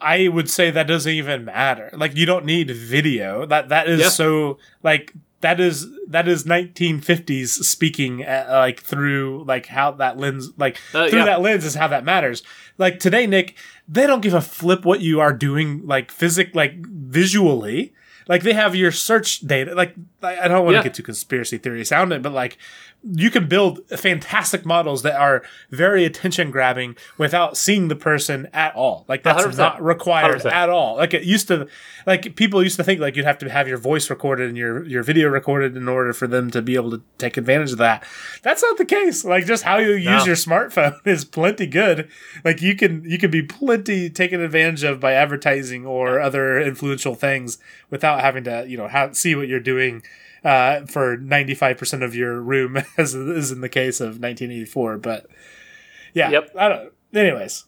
[0.00, 1.90] I would say that doesn't even matter.
[1.92, 3.46] Like you don't need video.
[3.46, 4.08] That that is Yeah.
[4.08, 10.50] so like that is that is 1950s speaking uh, like through like how that lens
[10.56, 11.24] like Uh, through yeah.
[11.26, 12.42] that lens is how that matters
[12.78, 13.56] like today nick
[13.88, 17.92] they don't give a flip what you are doing like physic like visually
[18.30, 20.82] like they have your search data like i don't want to Yeah.
[20.84, 22.56] get too conspiracy theory sounding but like
[23.02, 28.74] you can build fantastic models that are very attention grabbing without seeing the person at
[28.76, 29.56] all like that's 100%.
[29.58, 30.52] not required 100%.
[30.52, 31.66] at all like it used to
[32.06, 34.84] like people used to think like you'd have to have your voice recorded and your
[34.84, 38.04] your video recorded in order for them to be able to take advantage of that
[38.42, 40.24] that's not the case like just how you use No.
[40.26, 42.06] your smartphone is plenty good
[42.44, 47.14] like you can you can be plenty taken advantage of by advertising or other influential
[47.14, 50.02] things without having to you know have, see what you're doing
[50.44, 55.26] uh, for 95% of your room as is in the case of 1984 but
[56.14, 56.50] yeah Yep.
[56.58, 57.64] i don't anyways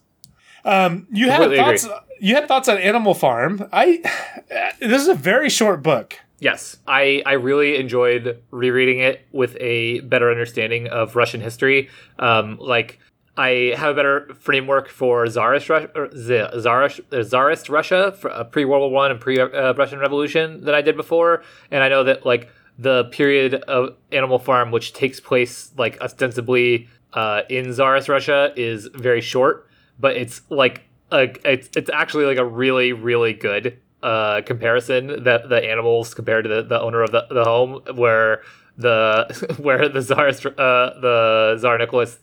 [0.65, 1.77] um, you had Completely agree.
[1.77, 2.03] thoughts.
[2.21, 3.67] You had thoughts on Animal Farm.
[3.73, 4.01] I.
[4.79, 6.17] This is a very short book.
[6.39, 11.89] Yes, I, I really enjoyed rereading it with a better understanding of Russian history.
[12.17, 12.99] Um, like
[13.35, 18.91] I have a better framework for Tsarist Russia, Tsarist, uh, Tsarist Russia, pre World War
[18.91, 21.41] One and pre uh, Russian Revolution than I did before,
[21.71, 26.87] and I know that like the period of Animal Farm, which takes place like ostensibly
[27.13, 29.67] uh, in Tsarist Russia, is very short,
[29.99, 35.49] but it's like a, it's it's actually like a really really good uh, comparison that
[35.49, 38.43] the animals compared to the, the owner of the, the home, where
[38.77, 40.51] the where the Tsarist uh,
[40.99, 42.19] the Tsar Nicholas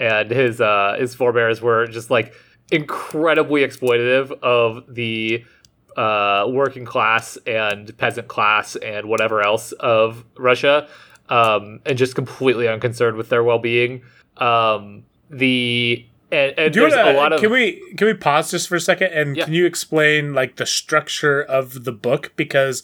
[0.00, 2.34] and his uh, his forebears were just like
[2.70, 5.44] incredibly exploitative of the
[5.96, 10.88] uh, working class and peasant class and whatever else of Russia,
[11.28, 14.02] um, and just completely unconcerned with their well being.
[14.38, 18.14] Um, the and, and Do you there's wanna, a lot of can we can we
[18.14, 19.44] pause just for a second and Yeah.
[19.44, 22.82] can you explain like the structure of the book because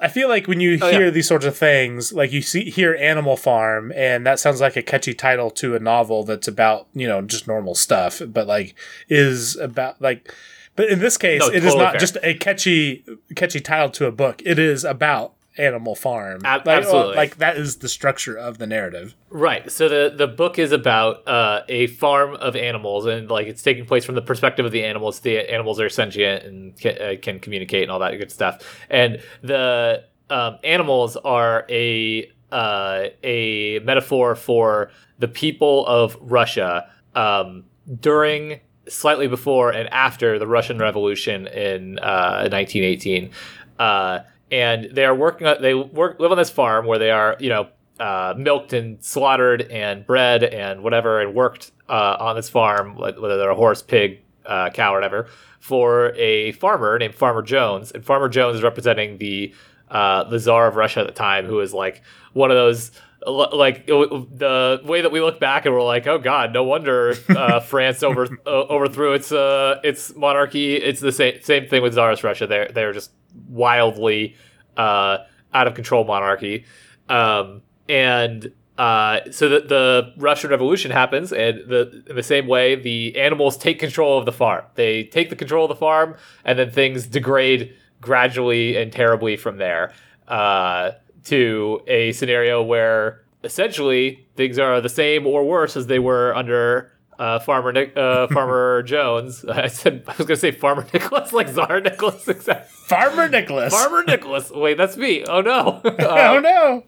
[0.00, 1.10] I feel like when you Oh, hear yeah.
[1.10, 4.82] these sorts of things, like you see hear Animal Farm, and that sounds like a
[4.82, 8.74] catchy title to a novel that's about you know just normal stuff, but like
[9.08, 10.32] is about like,
[10.76, 12.00] but in this case, No, it is totally not fair.
[12.00, 13.04] just a catchy
[13.36, 14.42] catchy title to a book.
[14.44, 16.42] It is about Animal Farm.
[16.44, 17.16] Ab- like, absolutely.
[17.16, 19.14] like that is the structure of the narrative.
[19.30, 19.70] Right.
[19.70, 23.84] So the the book is about uh, a farm of animals, and like it's taking
[23.84, 25.20] place from the perspective of the animals.
[25.20, 28.62] The animals are sentient and can, uh, can communicate and all that good stuff.
[28.88, 37.64] And the um, animals are a uh, a metaphor for the people of Russia um,
[38.00, 43.30] during, slightly before, and after the Russian Revolution in uh, 1918.
[43.78, 45.46] Uh, and they are working.
[45.46, 49.02] On, they work live on this farm where they are, you know, uh, milked and
[49.04, 53.82] slaughtered and bred and whatever and worked uh, on this farm, whether they're a horse,
[53.82, 55.26] pig, uh, cow, or whatever,
[55.60, 57.92] for a farmer named Farmer Jones.
[57.92, 59.54] And Farmer Jones is representing the
[59.90, 62.90] uh, the czar of Russia at the time, who is like one of those.
[63.26, 67.60] Like the way that we look back and we're like, oh God, no wonder uh,
[67.60, 70.76] France over uh, overthrew its uh, its monarchy.
[70.76, 72.46] It's the same same thing with Tsarist Russia.
[72.46, 73.10] They're they're just
[73.48, 74.36] wildly
[74.76, 75.18] uh,
[75.52, 76.64] out of control monarchy.
[77.08, 82.76] Um, and uh, so the, the Russian Revolution happens, and the, in the same way,
[82.76, 84.64] the animals take control of the farm.
[84.76, 89.58] They take the control of the farm, and then things degrade gradually and terribly from
[89.58, 89.92] there
[90.30, 90.92] uh,
[91.24, 96.92] to a scenario where essentially things are the same or worse as they were under
[97.18, 99.44] uh, Farmer Nic- uh, Farmer Jones.
[99.48, 102.26] I said I was going to say Farmer Nicholas, like Czar Nicholas.
[102.28, 102.66] Exactly.
[102.86, 103.72] Farmer Nicholas.
[103.72, 104.50] Farmer Nicholas.
[104.50, 105.24] Wait, that's me.
[105.24, 105.80] Oh no.
[105.84, 106.82] oh Um, no.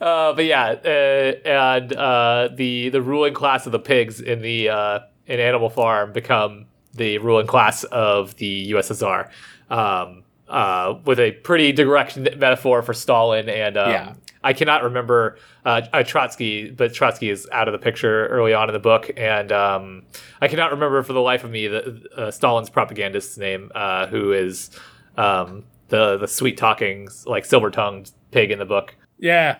[0.00, 4.68] uh, but yeah, uh, and uh, the the ruling class of the pigs in the
[4.68, 9.30] uh, in Animal Farm become the ruling class of the USSR,
[9.70, 14.14] um, uh, with a pretty direct metaphor for Stalin and um, Yeah.
[14.44, 18.68] I cannot remember uh, uh, Trotsky, but Trotsky is out of the picture early on
[18.68, 20.04] in the book, and um,
[20.40, 24.32] I cannot remember for the life of me the uh, Stalin's propagandist's name, uh, who
[24.32, 24.70] is
[25.16, 28.94] um, the the sweet talking like silver tongued pig in the book.
[29.18, 29.58] Yeah.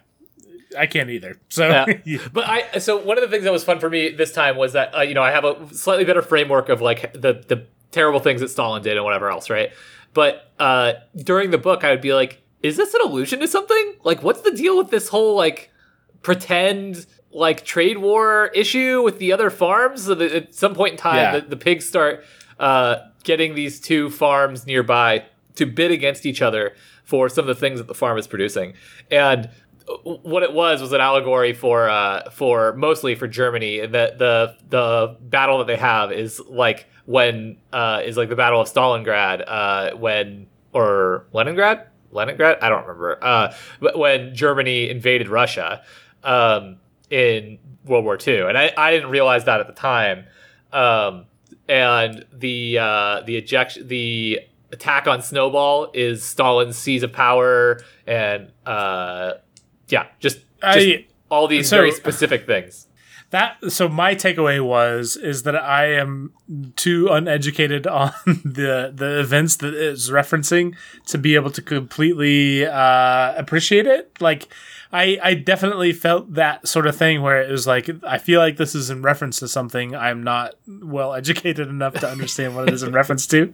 [0.79, 1.40] I can't either.
[1.49, 1.68] So
[2.05, 2.18] Yeah.
[2.33, 4.72] But I so one of the things that was fun for me this time was
[4.75, 8.20] that uh, you know I have a slightly better framework of like the the terrible
[8.20, 9.70] things that Stalin did and whatever else, right?
[10.16, 13.96] But uh, during the book, I would be like, "Is this an allusion to something?
[14.02, 15.70] Like, what's the deal with this whole like
[16.22, 20.98] pretend like trade war issue with the other farms?" So that at some point in
[20.98, 21.40] time, Yeah.
[21.40, 22.24] the, the pigs start
[22.59, 25.24] uh, getting these two farms nearby
[25.57, 26.74] to bid against each other
[27.05, 28.72] for some of the things that the farm is producing,
[29.11, 29.50] and
[30.03, 33.81] what it was was an allegory for uh, for mostly for Germany.
[33.81, 38.61] The the the battle that they have is like when uh, is like the Battle
[38.61, 42.59] of Stalingrad uh, when or Leningrad Leningrad.
[42.61, 43.18] I don't remember.
[43.22, 45.83] Uh, but when Germany invaded Russia
[46.25, 46.79] um,
[47.11, 50.25] in World War II, and I, I didn't realize that at the time.
[50.72, 51.27] Um,
[51.68, 54.40] and the uh, the ejection the
[54.72, 59.35] attack on Snowball is Stalin's seize of power, and uh,
[59.88, 62.87] yeah, just, just I all these so- very specific things.
[63.31, 66.33] that so my takeaway was is that I am
[66.77, 70.75] too uneducated on the the events that it's referencing
[71.07, 74.20] to be able to completely uh, appreciate it.
[74.20, 74.49] Like
[74.92, 78.57] I I definitely felt that sort of thing where it was like I feel like
[78.57, 82.75] this is in reference to something I'm not well educated enough to understand what it
[82.75, 83.53] is in reference to,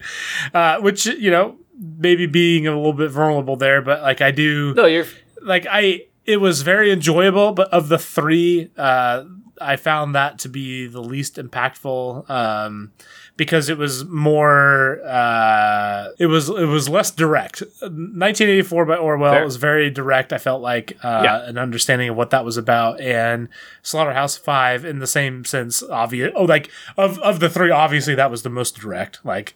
[0.52, 4.74] uh, which you know maybe being a little bit vulnerable there, but like I do
[4.74, 5.06] No, you're
[5.40, 9.24] like I it was very enjoyable, but of the three, uh,
[9.60, 12.92] I found that to be the least impactful um,
[13.36, 17.62] because it was more uh, it was it was less direct.
[17.80, 19.44] 1984 by Orwell Fair.
[19.44, 20.32] was very direct.
[20.32, 21.48] I felt like uh, Yeah.
[21.48, 23.48] an understanding of what that was about, and
[23.82, 25.82] Slaughterhouse Five in the same sense.
[25.82, 26.32] Obvious.
[26.34, 29.20] Oh, like of of the three, obviously that was the most direct.
[29.24, 29.54] Like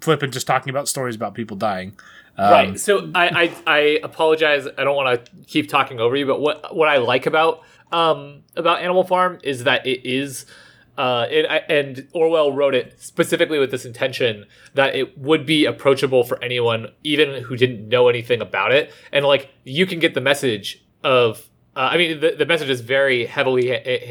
[0.00, 1.98] flipping just talking about stories about people dying.
[2.38, 2.80] Um, right.
[2.80, 4.66] So I, I I apologize.
[4.78, 8.42] I don't want to keep talking over you, but what what I like about um
[8.56, 10.46] about Animal Farm is that it is.
[10.96, 15.64] Uh, it, I, and Orwell wrote it specifically with this intention that it would be
[15.64, 18.92] approachable for anyone, even who didn't know anything about it.
[19.12, 22.80] And like, you can get the message of, uh, I mean, the, the message is
[22.80, 23.68] very heavily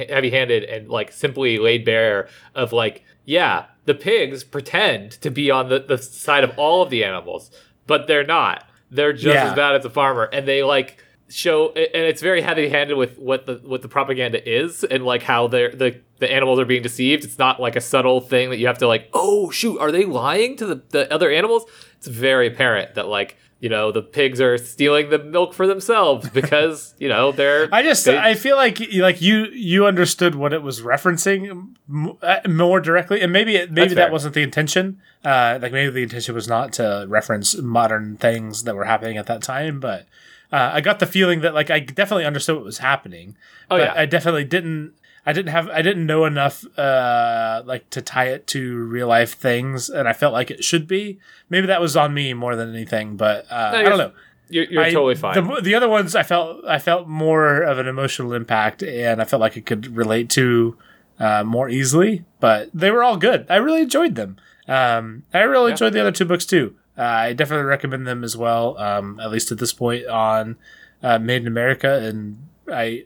[0.10, 5.52] heavy handed and like simply laid bare of like, yeah, the pigs pretend to be
[5.52, 7.52] on the, the side of all of the animals,
[7.88, 8.64] but they're not.
[8.92, 9.50] They're just Yeah.
[9.50, 13.46] as bad as a farmer, and they like show, and it's very heavy-handed with what
[13.46, 17.24] the what the propaganda is, and like how they're the the animals are being deceived.
[17.26, 20.06] It's not like a subtle thing that you have to like, oh shoot, are they
[20.06, 21.66] lying to the, the other animals?
[21.98, 26.30] It's very apparent that like you know the pigs are stealing the milk for themselves
[26.34, 27.68] because you know they're.
[27.72, 31.76] I just they- I feel like like you you understood what it was referencing
[32.22, 34.12] uh, more directly, and maybe it, maybe that fair.
[34.12, 35.00] wasn't the intention.
[35.24, 39.26] Uh, like maybe the intention was not to reference modern things that were happening at
[39.26, 40.06] that time, but
[40.52, 43.36] uh, I got the feeling that like I definitely understood what was happening.
[43.70, 44.02] Oh, but yeah.
[44.02, 44.94] I definitely didn't.
[45.30, 45.68] I didn't have.
[45.70, 50.14] I didn't know enough, uh, like to tie it to real life things, and I
[50.14, 51.20] felt like it should be.
[51.50, 54.12] Maybe that was on me more than anything, but uh, No, I don't know.
[54.50, 55.34] you're, you're I- totally fine.
[55.36, 59.26] The, the other ones, I felt I felt more of an emotional impact, and I
[59.26, 60.78] felt like I could relate to
[61.20, 62.24] uh, more easily.
[62.40, 63.46] But they were all good.
[63.50, 64.38] I really enjoyed them.
[64.68, 65.74] Um, I really Yeah.
[65.74, 66.76] enjoyed the other two books too.
[66.98, 68.78] Uh, I definitely recommend them as well.
[68.78, 70.56] Um, at least at this point on
[71.04, 73.04] uh, Made in America, and I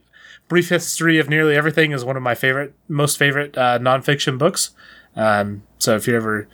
[0.51, 4.71] brief history of nearly everything is one of my favorite, most favorite uh, nonfiction books.
[5.15, 6.49] Um, so if you ever,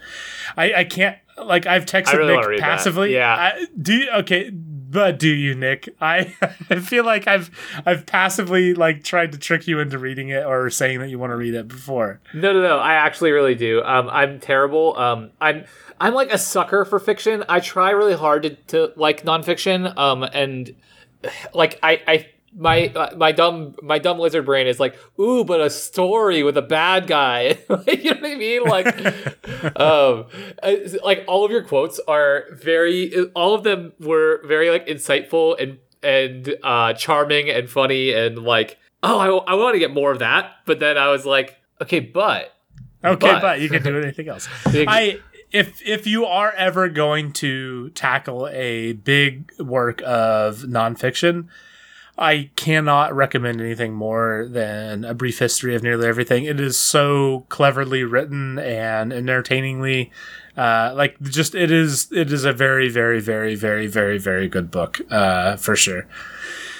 [0.55, 2.63] I, I can't like I've texted really Nick read that.
[2.63, 3.15] passively.
[3.15, 3.33] Yeah.
[3.36, 5.89] I, do you, okay, but do you, Nick?
[5.99, 6.36] I
[6.69, 7.49] I feel like I've
[7.88, 11.31] I've passively like tried to trick you into reading it or saying that you want
[11.31, 12.21] to read it before.
[12.36, 12.77] No, no, no.
[12.77, 13.81] I actually really do.
[13.81, 14.95] Um, I'm terrible.
[14.95, 15.65] Um, I'm
[15.99, 17.43] I'm like a sucker for fiction.
[17.49, 19.97] I try really hard to, to like nonfiction.
[19.97, 20.75] Um, and
[21.55, 25.62] like I I my uh, my dumb my dumb lizard brain is like, ooh, but
[25.62, 27.57] a story with a bad guy.
[27.88, 28.63] You know what I mean?
[28.63, 30.25] Like, um,
[31.03, 33.13] like all of your quotes are very.
[33.36, 38.77] All of them were very like insightful and and uh, charming and funny and like.
[39.03, 41.99] Oh, I, I want to get more of that, but then I was like, okay,
[41.99, 42.51] but
[43.03, 44.47] Okay, But- but, you can do anything else.
[44.65, 45.19] I
[45.51, 51.47] if if you are ever going to tackle a big work of nonfiction,
[52.17, 56.45] I cannot recommend anything more than a brief history of nearly everything.
[56.45, 60.12] It is so cleverly written and entertainingly,
[60.56, 62.12] uh, like just it is.
[62.12, 66.08] It is a very, very, very, very, very, very good book, uh, for sure.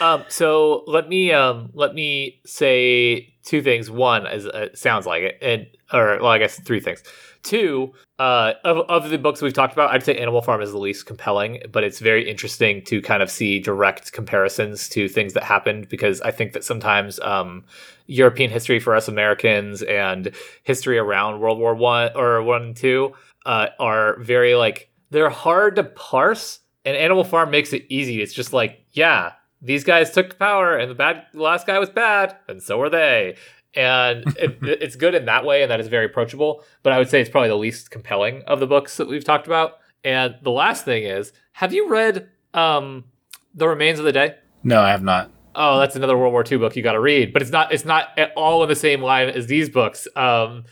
[0.02, 3.91] Um, so let me um, let me say two things.
[3.91, 7.04] One is uh, sounds like it, and or well, I guess three things.
[7.43, 10.78] Two, uh, of of the books we've talked about, I'd say Animal Farm is the
[10.78, 15.43] least compelling, but it's very interesting to kind of see direct comparisons to things that
[15.43, 17.65] happened because I think that sometimes um,
[18.08, 20.32] European history for us Americans and
[20.63, 23.13] history around World War One or One Two
[23.45, 28.21] uh, are very like they're hard to parse, and Animal Farm makes it easy.
[28.21, 31.89] It's just like yeah these guys took power and the bad the last guy was
[31.89, 33.36] bad and so were they
[33.78, 37.09] and it, it's good in that way and that is very approachable but i would
[37.09, 40.51] say it's probably the least compelling of the books that we've talked about and the
[40.51, 43.05] last thing is have you read um
[43.53, 45.32] the remains of the day No, I have not.
[45.55, 47.86] oh that's another world war ii book you got to read but it's not it's
[47.86, 50.63] not at all in the same line as these books um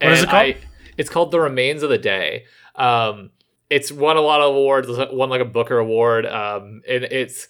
[0.00, 0.42] What is it called?
[0.42, 0.56] I-
[0.98, 2.44] it's called the remains of the day
[2.76, 3.30] um
[3.70, 4.88] it's won a lot of awards.
[4.88, 7.46] It's won like a Booker Award, um, and it's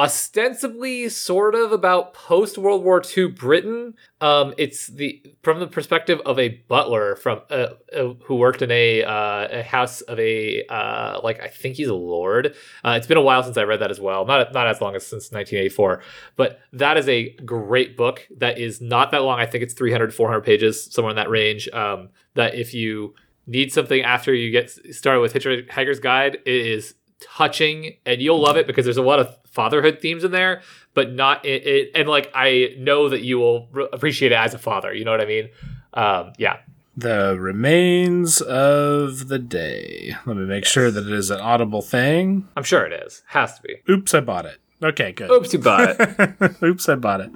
[0.00, 3.94] ostensibly sort of about post World War II Britain.
[4.22, 8.70] Um, it's the from the perspective of a butler from uh, uh, who worked in
[8.70, 12.54] a, uh, a house of a uh, like I think he's a lord.
[12.82, 14.24] Uh, it's been a while since I read that as well.
[14.24, 16.02] Not not as long as since 1984,
[16.34, 18.26] but that is a great book.
[18.38, 19.38] That is not that long.
[19.38, 21.68] I think it's 300 400 pages somewhere in that range.
[21.74, 23.14] Um, that if you
[23.46, 28.56] need something after you get started with Hitchhiker's Guide, it is touching and you'll love
[28.56, 30.62] it because there's a lot of fatherhood themes in there,
[30.94, 34.54] but not it, it and like I know that you will re- appreciate it as
[34.54, 34.94] a father.
[34.94, 35.48] You know what I mean?
[35.94, 36.58] Um, yeah.
[36.96, 40.14] The remains of the day.
[40.26, 40.72] Let me make yes.
[40.72, 42.48] sure that it is an audible thing.
[42.56, 43.22] I'm sure it is.
[43.28, 43.76] Has to be.
[43.88, 44.58] Oops, I bought it.
[44.82, 45.30] Okay, good.
[45.30, 46.56] Oops, you bought it.
[46.62, 47.30] Oops, I bought it.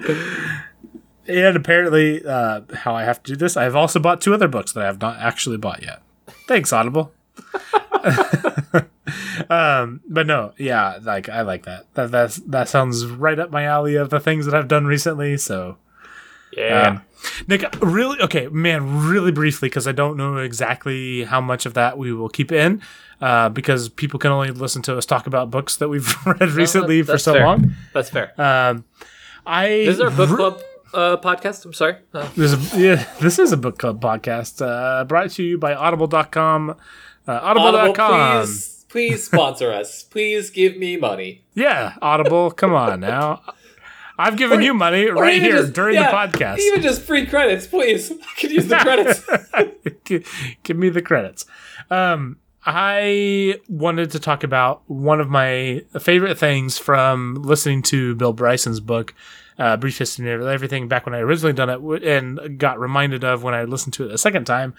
[1.26, 4.72] And apparently, uh, how I have to do this, I've also bought two other books
[4.72, 6.02] that I have not actually bought yet.
[6.46, 7.12] Thanks, Audible.
[9.50, 11.92] um, but no, yeah, like I like that.
[11.94, 15.36] That that's that sounds right up my alley of the things that I've done recently.
[15.36, 15.78] So,
[16.56, 17.02] yeah, um,
[17.48, 21.98] Nick, really, okay, man, really briefly because I don't know exactly how much of that
[21.98, 22.82] we will keep in,
[23.20, 26.98] uh, because people can only listen to us talk about books that we've read recently
[26.98, 27.44] no, for so fair.
[27.44, 27.74] long.
[27.92, 28.38] That's fair.
[28.40, 28.84] Um,
[29.46, 30.60] I this is our book club.
[30.92, 31.64] Uh, podcast.
[31.64, 31.96] I'm sorry.
[32.12, 32.28] Uh.
[32.36, 36.76] This is, yeah, this is a book club podcast uh, brought to you by audible.com
[37.26, 38.12] uh, audible.com.
[38.12, 40.02] Audible, please, please sponsor us.
[40.14, 41.44] Please give me money.
[41.54, 42.50] Yeah, Audible.
[42.50, 43.42] come on now.
[44.16, 46.58] I've given or, you money right here just, during yeah, the podcast.
[46.58, 48.12] Even just free credits, please.
[48.12, 49.28] I could use the credits.
[50.62, 51.46] give, me the credits.
[51.90, 58.32] Um, I wanted to talk about one of my favorite things from listening to Bill
[58.32, 59.14] Bryson's book,
[59.58, 63.42] uh, Brief History of Everything, back when I originally done it and got reminded of
[63.42, 64.74] when I listened to it a second time,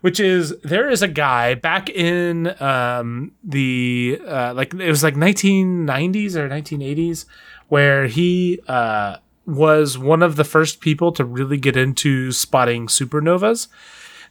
[0.00, 5.14] which is there is a guy back in um, the uh, like it was like
[5.14, 7.24] 1990s or 1980s
[7.68, 9.16] where he uh,
[9.46, 13.68] was one of the first people to really get into spotting supernovas.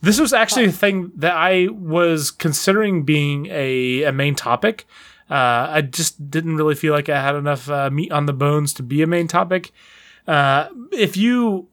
[0.02, 4.88] This was actually a thing that I was considering being a, a main topic.
[5.32, 8.74] Uh, I just didn't really feel like I had enough uh, meat on the bones
[8.74, 9.72] to be a main topic.
[10.28, 11.70] Uh, if you,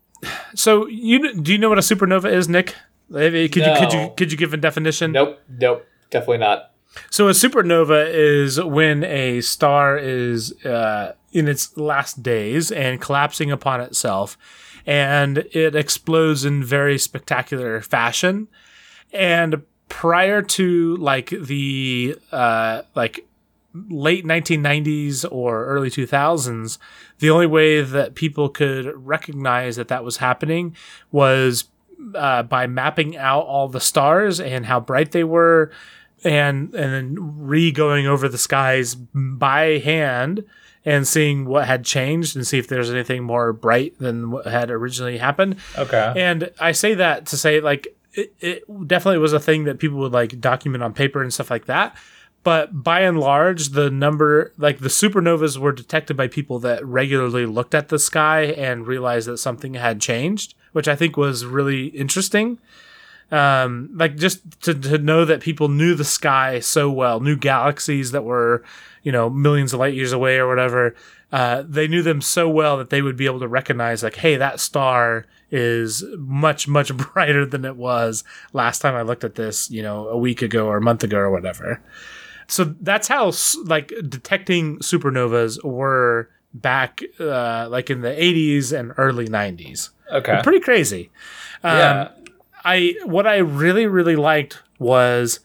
[0.54, 2.76] so you do you know what a supernova is, Nick?
[3.10, 3.48] Could no.
[3.48, 5.10] you could you could you give a definition?
[5.10, 6.72] Nope, nope, definitely not.
[7.10, 13.50] So a supernova is when a star is uh, in its last days and collapsing
[13.50, 14.38] upon itself,
[14.86, 18.46] and it explodes in very spectacular fashion.
[19.12, 23.26] And prior to like the uh, like
[23.88, 26.78] late 1990s or early 2000s,
[27.18, 30.76] the only way that people could recognize that that was happening
[31.10, 31.64] was
[32.14, 35.70] uh, by mapping out all the stars and how bright they were,
[36.24, 40.44] and and then re going over the skies by hand
[40.84, 44.70] and seeing what had changed and see if there's anything more bright than what had
[44.70, 45.56] originally happened.
[45.76, 46.12] Okay.
[46.16, 49.98] And I say that to say like it, it definitely was a thing that people
[49.98, 51.96] would like document on paper and stuff like that
[52.48, 57.44] but by and large the number like the supernovas were detected by people that regularly
[57.44, 61.88] looked at the sky and realized that something had changed which i think was really
[61.88, 62.58] interesting.
[63.30, 68.12] Um, like just to, to know that people knew the sky so well knew galaxies
[68.12, 68.64] that were
[69.02, 70.94] you know millions of light years away or whatever
[71.30, 74.36] uh, they knew them so well that they would be able to recognize like hey
[74.36, 78.24] that star is much much brighter than it was
[78.54, 81.18] last time i looked at this you know a week ago or a month ago
[81.18, 81.82] or whatever
[82.48, 83.32] so that's how
[83.64, 89.90] like detecting supernovas were back uh, like in the 80s and early 90s.
[90.10, 90.40] Okay.
[90.42, 91.10] pretty crazy.
[91.62, 92.10] Um, yeah.
[92.64, 95.40] I what I really really liked was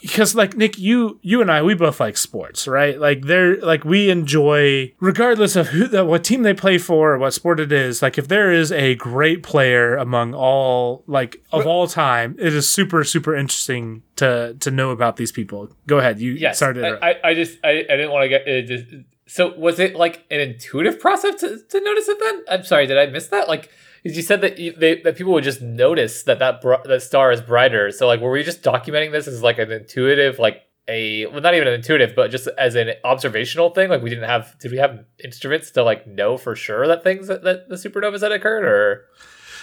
[0.00, 2.98] because like Nick, you you and I we both like sports, right?
[2.98, 7.18] Like they're like we enjoy regardless of who the, what team they play for or
[7.18, 8.02] what sport it is.
[8.02, 12.70] Like if there is a great player among all like of all time, it is
[12.70, 15.68] super super interesting to to know about these people.
[15.86, 16.84] Go ahead, you yes, started.
[16.84, 18.86] I, I, I just I, I didn't want to get it just,
[19.26, 22.44] so was it like an intuitive process to, to notice it then?
[22.48, 23.48] I'm sorry, did I miss that?
[23.48, 23.70] Like
[24.04, 27.32] you said that you, they, that people would just notice that that br- that star
[27.32, 27.90] is brighter.
[27.90, 31.54] So like, were we just documenting this as like an intuitive, like a well, not
[31.54, 33.90] even an intuitive, but just as an observational thing?
[33.90, 37.28] Like, we didn't have did we have instruments to like know for sure that things
[37.28, 39.04] that, that the supernovas had occurred or?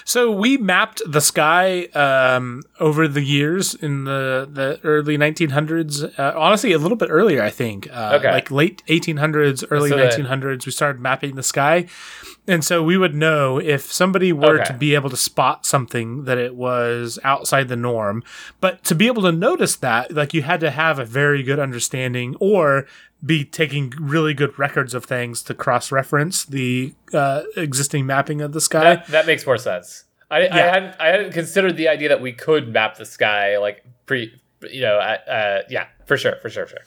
[0.08, 6.18] So we mapped the sky um, over the years in the, the early 1900s.
[6.18, 7.90] Uh, honestly, a little bit earlier, I think.
[7.92, 8.32] Uh, Okay.
[8.32, 11.88] Like late 1800s, early So the- 1900s, we started mapping the sky.
[12.48, 14.64] And so we would know if somebody were Okay.
[14.72, 18.24] to be able to spot something that it was outside the norm.
[18.62, 21.60] But to be able to notice that, like you had to have a very good
[21.60, 22.86] understanding or
[23.26, 28.54] be taking really good records of things to cross reference the uh, existing mapping of
[28.54, 28.96] the sky.
[28.96, 30.06] That, that makes more sense.
[30.30, 33.86] I, I hadn't I hadn't considered the idea that we could map the sky like
[34.06, 34.34] pre
[34.70, 36.86] you know uh, uh, yeah for sure for sure for sure.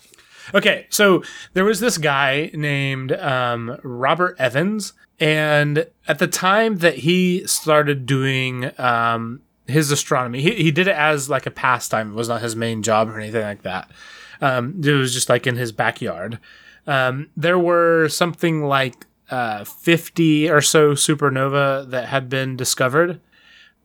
[0.52, 1.22] Okay, so
[1.52, 8.04] there was this guy named um, Robert Evans, and at the time that he started
[8.04, 12.10] doing um, his astronomy, he, he did it as like a pastime.
[12.10, 13.90] It was not his main job or anything like that.
[14.40, 16.38] Um, it was just like in his backyard.
[16.86, 23.20] Um, there were something like uh, 50 or so supernova that had been discovered.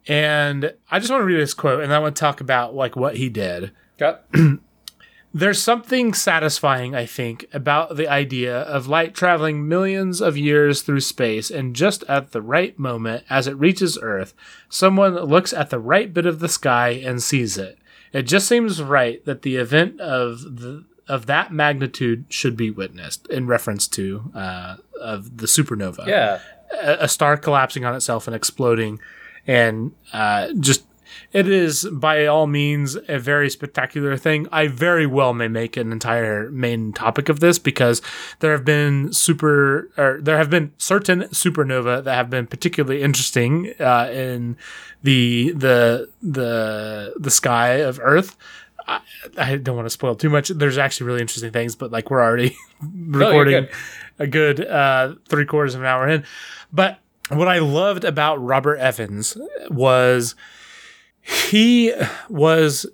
[0.08, 2.95] And I just want to read this quote and I want to talk about like
[2.95, 4.18] what he did Okay.
[5.34, 11.01] there's something satisfying, I think, about the idea of light traveling millions of years through
[11.01, 14.34] space, and just at the right moment, as it reaches Earth,
[14.70, 17.78] someone looks at the right bit of the sky and sees it.
[18.16, 23.28] It just seems right that the event of the of that magnitude should be witnessed
[23.28, 26.39] in reference to uh, of the supernova Yeah.
[26.82, 28.99] a, a star collapsing on itself and exploding,
[29.45, 30.84] and uh, just
[31.32, 34.47] it is by all means a very spectacular thing.
[34.51, 38.01] I very well may make an entire main topic of this because
[38.39, 43.74] there have been super or there have been certain supernova that have been particularly interesting
[43.80, 44.58] uh, in
[45.03, 48.36] the the the the sky of Earth.
[48.88, 49.01] I,
[49.38, 50.49] I don't want to spoil too much.
[50.49, 53.70] There's actually really interesting things, but like we're already recording good.
[54.20, 56.24] a good uh, three quarters of an hour in.
[56.72, 56.99] But
[57.30, 59.38] what I loved about Robert Evans
[59.70, 60.36] was
[61.26, 61.93] he
[62.30, 62.86] was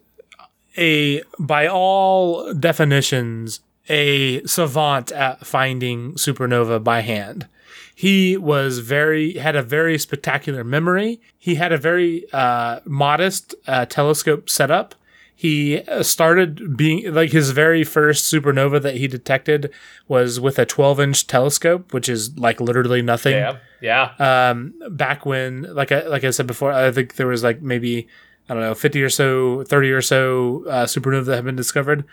[0.77, 3.59] a, by all definitions,
[3.89, 7.47] a savant at finding supernova by hand.
[7.93, 11.19] He was very had a very spectacular memory.
[11.37, 14.95] He had a very uh, modest uh, telescope setup.
[15.41, 19.71] He uh, started being like his very first supernova that he detected
[20.07, 23.57] was with a 12 inch telescope, which is like literally nothing Yeah.
[23.81, 24.51] Yeah.
[24.51, 28.07] um, back when, like I like I said before, I think there was like maybe
[28.49, 32.05] I don't know, fifty or so, thirty or so uh, supernova that have been discovered,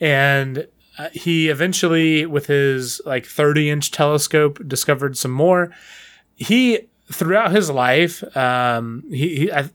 [0.00, 0.66] and
[0.98, 5.70] uh, he eventually, with his like thirty inch telescope, discovered some more.
[6.34, 9.70] He throughout his life, um, he, he I,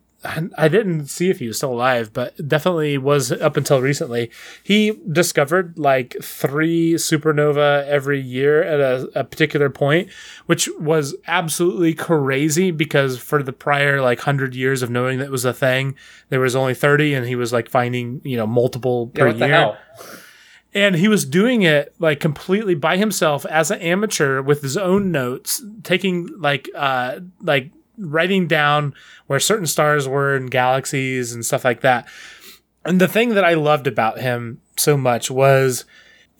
[0.58, 4.30] I didn't see if he was still alive, but definitely was up until recently.
[4.64, 10.10] He discovered like three supernova every year at a, a particular point,
[10.46, 15.46] which was absolutely crazy because for the prior like hundred years of knowing that was
[15.46, 15.96] a thing,
[16.30, 19.78] there was only thirty, and he was like finding you know multiple Yeah, per year
[20.74, 25.12] and he was doing it like completely by himself as an amateur with his own
[25.12, 28.94] notes taking like uh like writing down
[29.28, 32.08] where certain stars were in galaxies and stuff like that.
[32.86, 35.86] And the thing that i loved about him so much was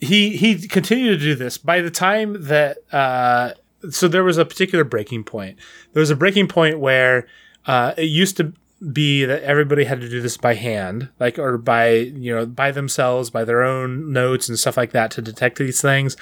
[0.00, 1.58] he he continued to do this.
[1.58, 3.52] By the time that uh
[3.90, 5.58] so there was a particular breaking point.
[5.92, 7.26] There was a breaking point where
[7.66, 8.52] uh it used to
[8.92, 12.70] be that everybody had to do this by hand, like or by you know by
[12.70, 16.16] themselves, by their own notes and stuff like that to detect these things.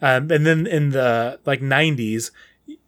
[0.00, 2.30] Um, and then in the like '90s,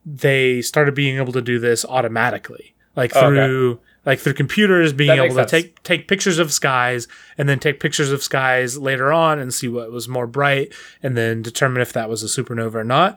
[0.06, 3.26] they started being able to do this automatically, like Okay.
[3.26, 5.50] through like through computers being That able to sense.
[5.50, 9.66] take take pictures of skies and then take pictures of skies later on and see
[9.68, 13.16] what was more bright and then determine if that was a supernova or not.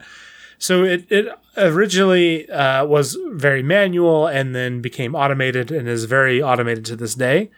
[0.58, 1.26] So it, it
[1.56, 7.14] originally uh, was very manual and then became automated and is very automated to this
[7.14, 7.50] day.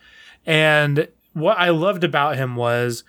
[0.45, 3.05] And what I loved about him was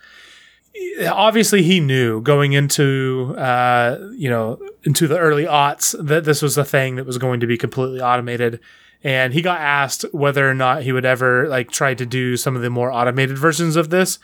[1.10, 6.56] obviously he knew going into uh, you know into the early aughts that this was
[6.58, 8.60] a thing that was going to be completely automated.
[9.04, 12.54] And he got asked whether or not he would ever like try to do some
[12.54, 14.20] of the more automated versions of this.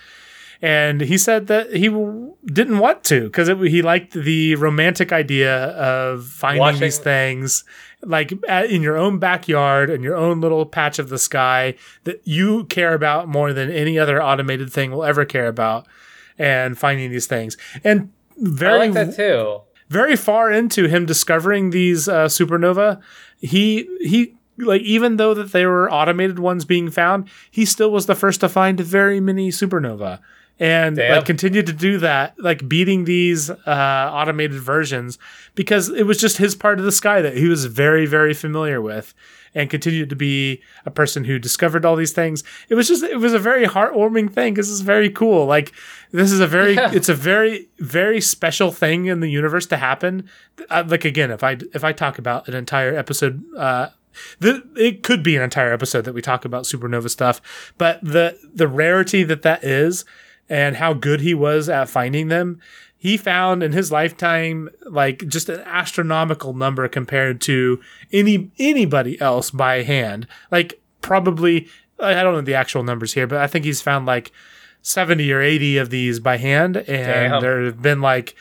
[0.62, 5.66] And he said that he w- didn't want to because he liked the romantic idea
[5.70, 7.64] of finding Watching- these things
[8.02, 11.74] like at, in your own backyard and your own little patch of the sky
[12.04, 15.86] that you care about more than any other automated thing will ever care about
[16.38, 19.60] and finding these things and I very like that too.
[19.88, 23.00] very far into him discovering these uh, supernova
[23.38, 28.06] he he like even though that they were automated ones being found he still was
[28.06, 30.20] the first to find very many supernova
[30.60, 31.16] and Damn.
[31.16, 35.18] like continued to do that, like beating these uh, automated versions
[35.54, 38.80] because it was just his part of the sky that he was very, very familiar
[38.82, 39.14] with,
[39.54, 42.44] and continued to be a person who discovered all these things.
[42.68, 45.46] It was just, it was a very heartwarming thing because it's very cool.
[45.46, 45.72] Like
[46.12, 46.90] this is a very, Yeah.
[46.92, 50.28] it's a very, very special thing in the universe to happen.
[50.70, 53.42] Uh, like again, if I if I talk about an entire episode.
[53.56, 53.88] Uh,
[54.40, 57.40] the, it could be an entire episode that we talk about supernova stuff,
[57.78, 60.04] but the the rarity that that is,
[60.48, 62.58] and how good he was at finding them,
[63.00, 67.80] he found in his lifetime like just an astronomical number compared to
[68.12, 70.26] any anybody else by hand.
[70.50, 71.68] Like probably
[72.00, 74.32] I don't know the actual numbers here, but I think he's found like
[74.82, 77.40] seventy or eighty of these by hand, and Damn.
[77.40, 78.34] there have been like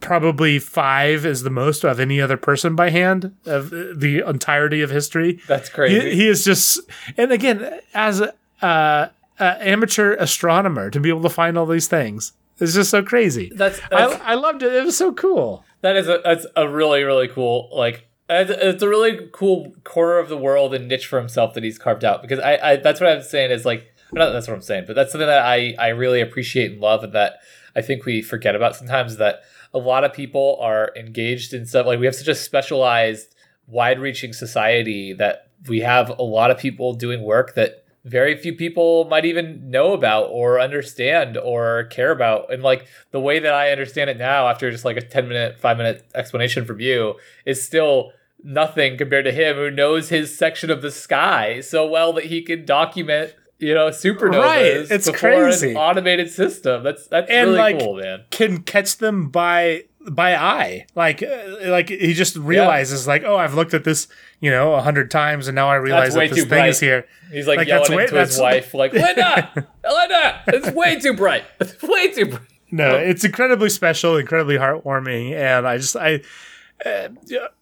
[0.00, 4.90] probably five is the most of any other person by hand of the entirety of
[4.90, 5.40] history.
[5.48, 6.14] That's He, crazy.
[6.14, 6.80] he is just,
[7.16, 9.08] and again, as a, uh,
[9.40, 12.32] a amateur astronomer, to be able to find all these things,
[12.62, 13.50] it's just so crazy.
[13.54, 14.72] that's, that's I, I loved it.
[14.72, 15.64] It was so cool.
[15.82, 20.28] That is a that's a really really cool like it's, a really cool corner of
[20.28, 23.10] the world and niche for himself that he's carved out because I, I that's what
[23.10, 25.88] I'm saying is like not that's what I'm saying but that's something that I I
[25.88, 27.40] really appreciate and love and that
[27.74, 29.42] I think we forget about sometimes that
[29.74, 33.34] a lot of people are engaged in stuff like we have such a specialized
[33.66, 38.52] wide reaching society that we have a lot of people doing work that very few
[38.54, 42.52] people might even know about or understand or care about.
[42.52, 45.58] And like the way that i understand it now after just like a 10 minute
[45.60, 47.14] 5 minute explanation from you
[47.46, 52.12] is still nothing compared to him who knows his section of the sky so well
[52.12, 55.70] that he can document you know supernovas Right, it's before crazy.
[55.70, 56.82] an automated system.
[56.82, 58.24] That's that's And, really like, cool man.
[58.32, 63.54] Can catch them by by eye, like uh, like he just realizes, like, oh, I've
[63.54, 64.08] looked at this,
[64.40, 66.68] you know, a hundred times, and now I realize that this thing bright.
[66.70, 67.06] is here.
[67.30, 71.14] he's like, like, that's way- into his that's- wife like linda linda it's way too
[71.14, 76.20] bright it's way too bright No, it's incredibly special, incredibly heartwarming, and I just I.
[76.84, 77.08] Uh,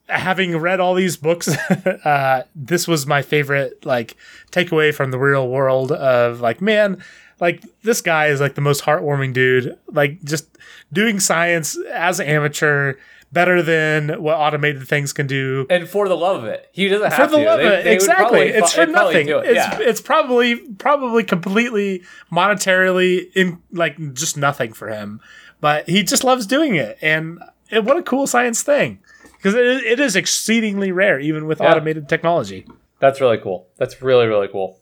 [0.08, 1.46] having read all these books,
[2.06, 4.16] uh, this was my favorite like
[4.50, 7.02] takeaway from the real world of like, man,
[7.40, 9.76] like this guy is like the most heartwarming dude.
[9.90, 10.46] Like just
[10.92, 12.94] doing science as an amateur
[13.32, 15.64] better than what automated things can do.
[15.70, 17.72] and for the love of it he doesn't For have the to love They- of
[17.72, 18.40] it, exactly.
[18.48, 19.28] It's fu- for nothing.
[19.28, 19.36] it.
[19.36, 19.78] It's yeah.
[19.80, 25.20] it's probably probably completely monetarily in like just nothing for him,
[25.60, 27.38] but he just loves doing it, and
[27.70, 28.98] it, what a cool science thing
[29.36, 31.70] because it, is- it is exceedingly rare even with Yeah.
[31.70, 32.66] automated technology.
[32.98, 33.68] That's really cool.
[33.76, 34.79] That's really really cool.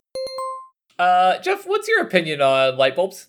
[0.98, 3.28] Uh, Jeff, what's your opinion on light bulbs?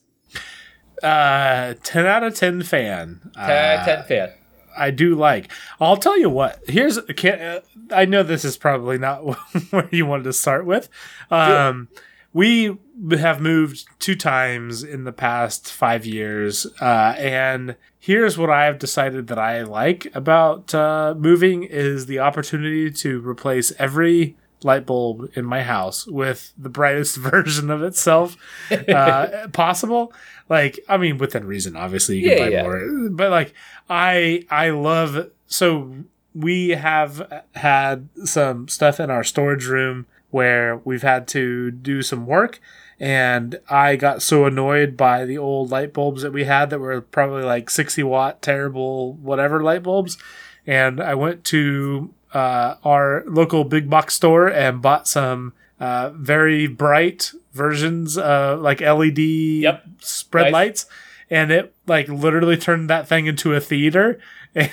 [1.04, 3.32] Uh, ten out of ten fan.
[3.36, 4.34] 10, Uh, 10 fan.
[4.78, 5.52] I do like.
[5.80, 6.60] I'll tell you what.
[6.68, 7.00] Here's.
[7.16, 7.60] Can, uh,
[7.92, 9.20] I know this is probably not
[9.72, 10.90] where you wanted to start with.
[11.32, 11.90] Um,
[12.34, 12.78] we
[13.12, 18.78] have moved two times in the past five years, uh, and here's what I have
[18.78, 25.30] decided that I like about uh, moving is the opportunity to replace every light bulb
[25.36, 28.36] in my house with the brightest version of itself
[28.72, 30.14] uh, possible.
[30.50, 32.62] Like, I mean, within reason, obviously, you can Yeah, buy yeah.
[32.64, 33.54] more, but like,
[33.90, 35.94] I I love so
[36.36, 42.28] we have had some stuff in our storage room where we've had to do some
[42.28, 42.60] work
[43.00, 47.02] and I got so annoyed by the old light bulbs that we had that were
[47.02, 50.20] probably like 60 watt terrible whatever light bulbs
[50.68, 56.68] and I went to uh, our local big box store and bought some uh, very
[56.68, 59.84] bright versions of like LED Yep.
[60.00, 60.54] spread Nice.
[60.54, 60.86] lights
[61.30, 64.20] and it like literally turned that thing into a theater
[64.56, 64.70] and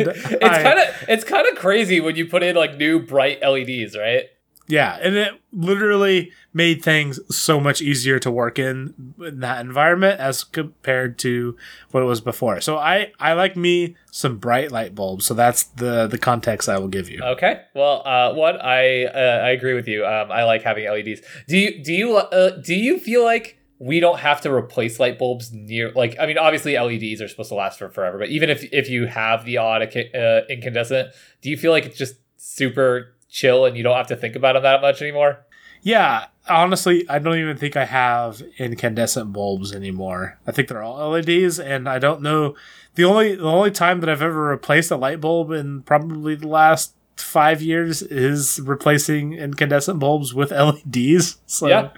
[0.00, 3.96] It's kind of it's kind of crazy when you put in like new bright LEDs,
[3.96, 4.24] right?
[4.70, 10.20] Yeah, and it literally made things so much easier to work in in that environment
[10.20, 11.56] as compared to
[11.90, 12.60] what it was before.
[12.60, 15.26] So I I like me some bright light bulbs.
[15.26, 17.20] So that's the the context I will give you.
[17.22, 17.62] Okay.
[17.74, 20.06] Well, uh, one, I uh, I agree with you.
[20.06, 21.20] Um, I like having LEDs.
[21.48, 25.18] Do you do you uh, do you feel like we don't have to replace light
[25.18, 28.50] bulbs near like I mean obviously LEDs are supposed to last for forever, but even
[28.50, 33.14] if if you have the odd uh, incandescent, do you feel like it's just super
[33.30, 35.40] chill and you don't have to think about them that much anymore?
[35.82, 40.38] Yeah, honestly, I don't even think I have incandescent bulbs anymore.
[40.46, 42.54] I think they're all LEDs, and I don't know
[42.96, 46.48] the only the only time that I've ever replaced a light bulb in probably the
[46.48, 51.38] last five years is replacing incandescent bulbs with LEDs.
[51.46, 51.90] So, Yeah.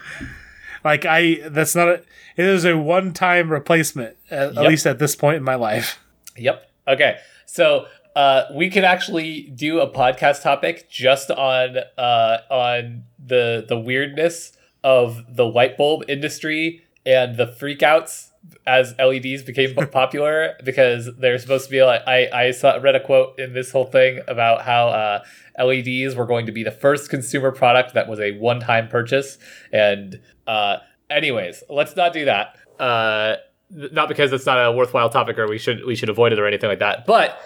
[0.85, 1.93] like I, that's not a.
[2.37, 5.99] It is a one time replacement, at, at least at this point in my life.
[6.37, 6.71] Yep.
[6.89, 7.19] Okay.
[7.47, 13.79] So uh, we could actually do a podcast topic just on uh, on the the
[13.79, 14.53] weirdness
[14.85, 18.31] of the light bulb industry and the freakouts
[18.67, 23.01] as LEDs became popular because they're supposed to be like I I saw read a
[23.01, 25.25] quote in this whole thing about how uh,
[25.59, 29.39] LEDs were going to be the first consumer product that was a one time purchase.
[29.73, 32.57] And uh, anyways let's not do that.
[32.79, 33.37] Uh,
[33.71, 36.47] not because it's not a worthwhile topic or we should we should avoid it or
[36.47, 37.41] anything like that but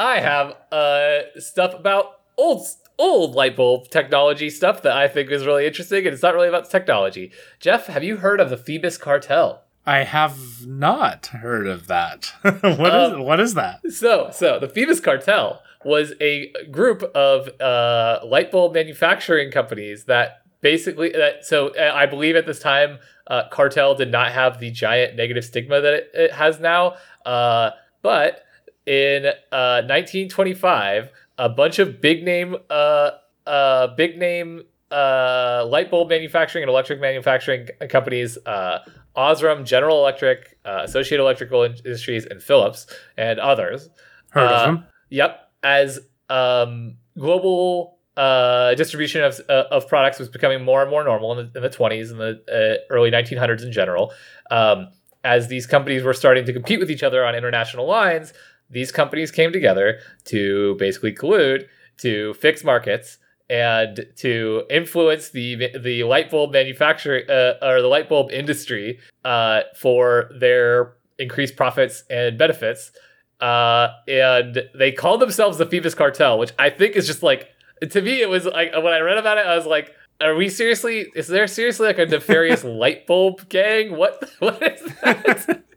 [0.00, 2.66] I have uh, stuff about old
[2.98, 6.48] old light bulb technology stuff that I think is really interesting, and it's not really
[6.48, 7.32] about technology.
[7.60, 9.62] Jeff, have you heard of the Phoebus cartel?
[9.84, 12.32] I have not heard of that.
[12.42, 13.80] what is Um, what is that?
[13.92, 20.42] So, so the Phoebus cartel was a group of uh, light bulb manufacturing companies that
[20.62, 21.44] basically that.
[21.44, 25.44] So, uh, I believe at this time, uh, cartel did not have the giant negative
[25.44, 26.96] stigma that it, it has now.
[27.26, 27.72] Uh,
[28.02, 28.44] but
[28.86, 33.10] in uh, 1925, a bunch of big name, uh,
[33.46, 38.80] uh, big name uh, light bulb manufacturing and electric manufacturing companies, uh,
[39.16, 43.88] Osram, General Electric, uh, Associated Electrical Industries, and Philips, and others.
[44.30, 44.84] Heard uh, of them?
[45.10, 51.04] Yep, as um, global uh, distribution of, uh, of products was becoming more and more
[51.04, 54.12] normal in the, in the 20s and the uh, early 1900s in general.
[54.50, 54.88] Um,
[55.22, 58.32] as these companies were starting to compete with each other on international lines,
[58.70, 61.66] these companies came together to basically collude
[61.98, 63.18] to fix markets
[63.50, 69.62] and to influence the the light bulb manufacturing uh, or the light bulb industry uh,
[69.76, 72.92] for their increased profits and benefits.
[73.40, 77.48] Uh, and they called themselves the Phoebus Cartel, which I think is just like
[77.90, 80.48] to me it was like when I read about it, I was like, are we
[80.48, 81.10] seriously?
[81.16, 83.96] Is there seriously like a nefarious light bulb gang?
[83.96, 85.64] What what is that?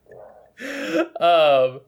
[1.19, 1.81] um,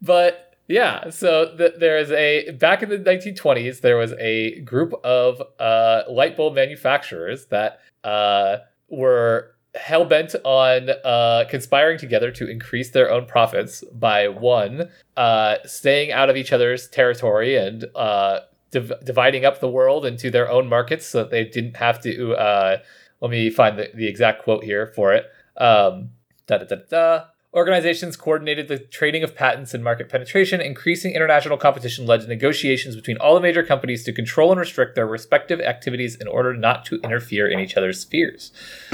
[0.00, 4.94] but yeah, so th- there is a back in the 1920s, there was a group
[5.04, 8.58] of uh, light bulb manufacturers that uh,
[8.88, 15.56] were hell bent on uh, conspiring together to increase their own profits by one, uh,
[15.64, 18.40] staying out of each other's territory and uh,
[18.70, 22.34] div- dividing up the world into their own markets so that they didn't have to.
[22.34, 22.78] Uh,
[23.20, 25.26] let me find the, the exact quote here for it.
[25.56, 26.10] Um,
[26.46, 27.24] da da da da.
[27.54, 30.60] Organizations coordinated the trading of patents and market penetration.
[30.60, 34.96] Increasing international competition led to negotiations between all the major companies to control and restrict
[34.96, 38.50] their respective activities in order not to interfere in each other's spheres.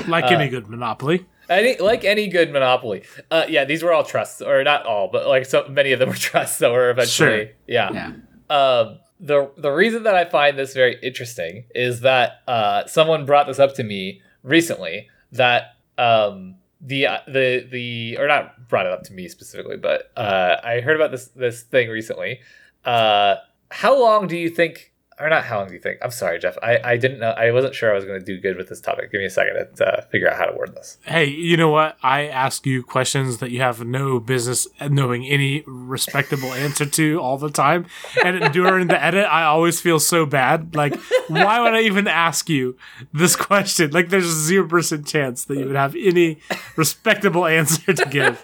[0.06, 1.26] Like uh, any good monopoly.
[1.48, 3.02] Any, like any good monopoly.
[3.30, 6.08] Uh, yeah, these were all trusts, or not all, but like so many of them
[6.10, 7.46] were trusts that were eventually.
[7.46, 7.46] Sure.
[7.66, 7.90] Yeah.
[7.92, 8.12] Yeah.
[8.54, 13.46] Um, the the reason that I find this very interesting is that uh, someone brought
[13.46, 18.92] this up to me recently that um, the uh, the the or not brought it
[18.92, 22.40] up to me specifically, but uh, I heard about this this thing recently.
[22.84, 23.36] Uh,
[23.70, 24.89] how long do you think,
[25.20, 25.44] or not?
[25.44, 25.98] How long do you think?
[26.02, 26.56] I'm sorry, Jeff.
[26.62, 27.30] I, I didn't know.
[27.30, 29.10] I wasn't sure I was going to do good with this topic.
[29.12, 30.98] Give me a second to uh, figure out how to word this.
[31.04, 31.96] Hey, you know what?
[32.02, 37.38] I ask you questions that you have no business knowing any respectable answer to all
[37.38, 37.86] the time.
[38.24, 40.74] And during the edit, I always feel so bad.
[40.74, 40.94] Like,
[41.28, 42.76] why would I even ask you
[43.12, 43.90] this question?
[43.90, 46.38] Like, there's a 0% chance that you would have any
[46.76, 48.42] respectable answer to give.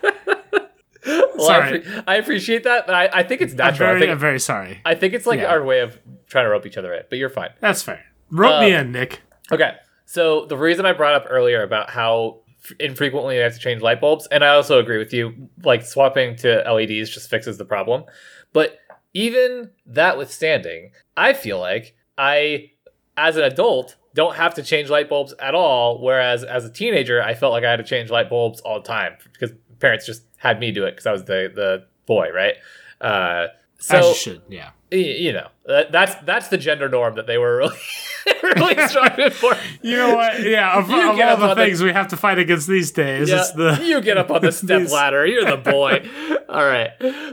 [1.08, 1.80] Well, I, Sorry.
[1.82, 3.94] appre- I appreciate that, but I, I think it's I'm natural.
[3.94, 4.80] I think, I'm very sorry.
[4.84, 5.50] I think it's like Yeah.
[5.52, 5.96] our way of
[6.26, 7.50] trying to rope each other in, but you're fine.
[7.60, 8.04] That's fair.
[8.30, 9.20] Rope me Uh, in, Nick.
[9.52, 9.74] Okay.
[10.04, 12.40] So the reason I brought up earlier about how
[12.80, 16.36] infrequently they have to change light bulbs, and I also agree with you, like swapping
[16.36, 18.04] to LEDs just fixes the problem.
[18.52, 18.78] But
[19.14, 22.70] even that withstanding, I feel like I,
[23.16, 26.00] as an adult, don't have to change light bulbs at all.
[26.02, 28.86] Whereas as a teenager, I felt like I had to change light bulbs all the
[28.88, 32.54] time because parents just had me do it because I was the the boy, right?
[33.00, 33.48] Uh,
[33.78, 34.70] so As you should, yeah.
[34.90, 37.76] You know that, that's that's the gender norm that they were really
[38.42, 39.54] really striving for.
[39.82, 40.42] You know what?
[40.42, 43.28] Yeah, of, of all the on the- things we have to fight against these days,
[43.28, 45.26] Yeah, it's the you get up on the step these- ladder.
[45.26, 46.08] You're the boy.
[46.48, 46.90] All right,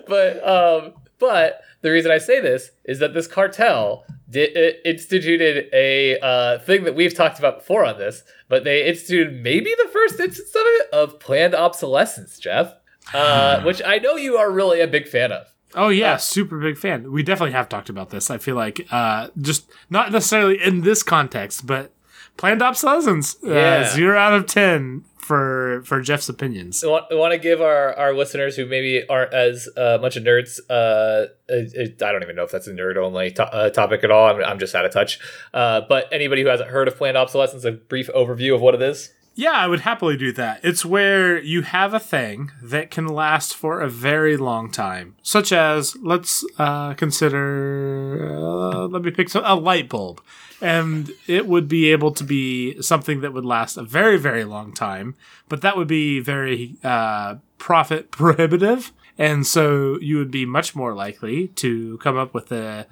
[0.07, 5.69] but um, but the reason I say this is that this cartel did, it instituted
[5.73, 9.89] a uh, thing that we've talked about before on this, but they instituted maybe the
[9.91, 12.73] first instance of it of planned obsolescence, Jeff,
[13.13, 15.52] uh, which I know you are really a big fan of.
[15.75, 17.11] Oh yeah, super big fan.
[17.11, 18.29] We definitely have talked about this.
[18.29, 21.91] I feel like uh, just not necessarily in this context, but
[22.37, 23.37] planned obsolescence.
[23.41, 23.85] Yeah.
[23.85, 26.83] Uh, zero out of ten for for Jeff's opinions.
[26.83, 30.15] I want, I want to give our, our listeners who maybe aren't as uh, much
[30.15, 30.59] of nerds.
[30.69, 34.29] Uh, I don't even know if that's a nerd only to- uh, topic at all.
[34.29, 35.19] I'm, I'm just out of touch.
[35.53, 38.81] Uh, but anybody who hasn't heard of planned obsolescence, a brief overview of what it
[38.81, 39.11] is.
[39.35, 40.59] Yeah, I would happily do that.
[40.63, 45.51] It's where you have a thing that can last for a very long time, such
[45.51, 48.29] as let's uh, consider.
[48.31, 50.21] Uh, let me pick some, a light bulb,
[50.61, 54.71] and it would be able to be something that would last a very very long
[54.71, 55.15] time,
[55.49, 60.93] but that would be very uh, profit prohibitive, and so you would be much more
[60.93, 62.85] likely to come up with a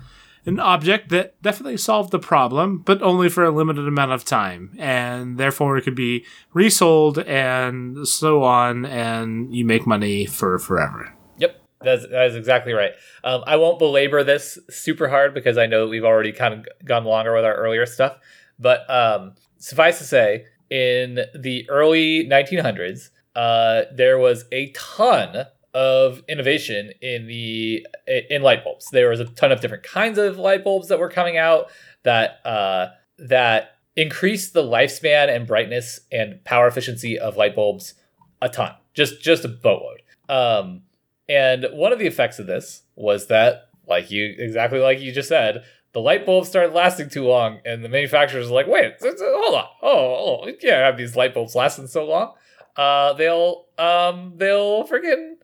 [0.46, 4.76] an object that definitely solved the problem, but only for a limited amount of time,
[4.80, 11.14] and therefore it could be resold and so on, and you make money for forever.
[11.38, 12.92] Yep, that's that is exactly right.
[13.24, 17.06] Um, I won't belabor this super hard because I know we've already kind of gone
[17.06, 18.18] longer with our earlier stuff.
[18.58, 26.24] But um, suffice to say, in the early 1900s, uh, there was a ton of
[26.28, 27.86] innovation in the
[28.30, 28.88] in light bulbs.
[28.91, 31.72] There was a ton of different kinds of light bulbs that were coming out
[32.03, 37.93] that uh, that increased the lifespan and brightness and power efficiency of light bulbs
[38.41, 40.01] a ton, just just a boatload.
[40.28, 40.84] Um,
[41.30, 45.30] and one of the effects of this was that, like you exactly like you just
[45.30, 45.63] said,
[45.93, 49.65] the light bulbs started lasting too long, and the manufacturers were like, "Wait, hold on,
[49.82, 52.34] oh, oh, we can't have these light bulbs lasting so long.
[52.76, 55.36] Uh, they'll um, they'll freaking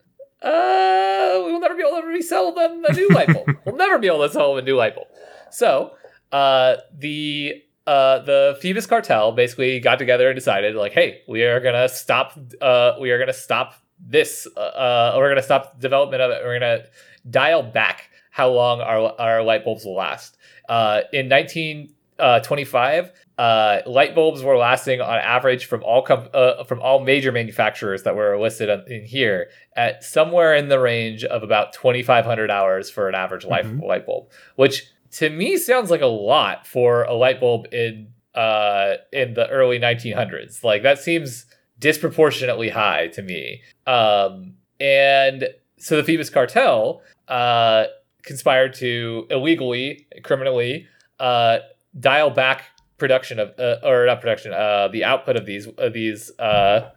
[0.41, 3.47] uh, we will never be able to resell them a new light bulb.
[3.65, 5.07] we'll never be able to sell them a new light bulb.
[5.51, 5.95] So,
[6.31, 11.59] uh, the uh, the Phoebus cartel basically got together and decided, like, hey, we are
[11.59, 12.37] gonna stop.
[12.61, 14.47] Uh, we are gonna stop this.
[14.55, 16.41] Uh, uh we're gonna stop development of it.
[16.43, 16.83] We're gonna
[17.29, 20.37] dial back how long our our light bulbs will last.
[20.69, 26.29] Uh, in 1925, uh, 25, uh, light bulbs were lasting on average from all com-
[26.33, 31.23] uh, from all major manufacturers that were listed in here at somewhere in the range
[31.23, 33.83] of about 2500 hours for an average life mm-hmm.
[33.83, 38.95] light bulb which to me sounds like a lot for a light bulb in uh,
[39.13, 41.45] in the early 1900s like that seems
[41.77, 45.47] disproportionately high to me um, and
[45.77, 47.85] so the Phoebus cartel uh,
[48.23, 50.87] conspired to illegally criminally
[51.19, 51.59] uh,
[51.99, 52.65] dial back
[52.97, 56.89] production of uh, or not production uh the output of these of these uh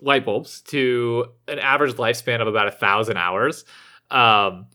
[0.00, 3.64] light bulbs to an average lifespan of about a thousand hours
[4.10, 4.66] um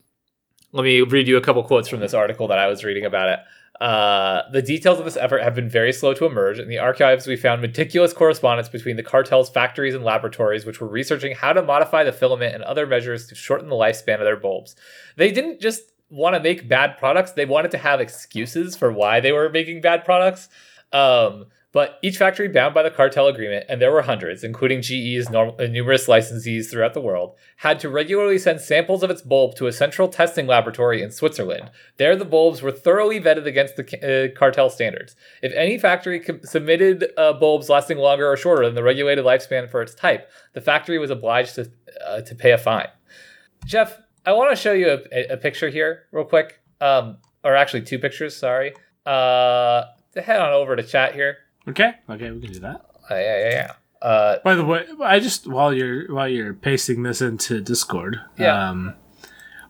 [0.72, 3.28] let me read you a couple quotes from this article that i was reading about
[3.28, 3.38] it
[3.80, 6.58] uh, the details of this effort have been very slow to emerge.
[6.58, 10.86] In the archives, we found meticulous correspondence between the cartel's factories and laboratories, which were
[10.86, 14.36] researching how to modify the filament and other measures to shorten the lifespan of their
[14.36, 14.76] bulbs.
[15.16, 17.32] They didn't just want to make bad products.
[17.32, 20.48] They wanted to have excuses for why they were making bad products.
[20.92, 25.28] Um, but each factory bound by the cartel agreement, and there were hundreds, including GE's
[25.28, 29.56] norm- uh, numerous licensees throughout the world, had to regularly send samples of its bulb
[29.56, 31.72] to a central testing laboratory in Switzerland.
[31.96, 33.82] There, the bulbs were thoroughly vetted against the
[34.32, 35.16] uh, cartel standards.
[35.42, 39.68] If any factory co- submitted uh, bulbs lasting longer or shorter than the regulated lifespan
[39.68, 41.72] for its type, the factory was obliged to,
[42.06, 42.88] uh, to pay a fine.
[43.66, 46.60] Jeff, I want to show you a, a, picture here, real quick.
[46.80, 48.36] Um, or actually, two pictures.
[48.36, 48.74] Sorry.
[49.04, 49.84] Uh,
[50.16, 51.38] head on over to chat here.
[51.68, 51.94] Okay.
[52.08, 52.86] Okay, we can do that.
[53.10, 53.72] Uh, yeah, yeah, yeah.
[54.00, 58.68] Uh, By the way, I just while you're while you're pasting this into Discord, yeah.
[58.68, 58.94] Um,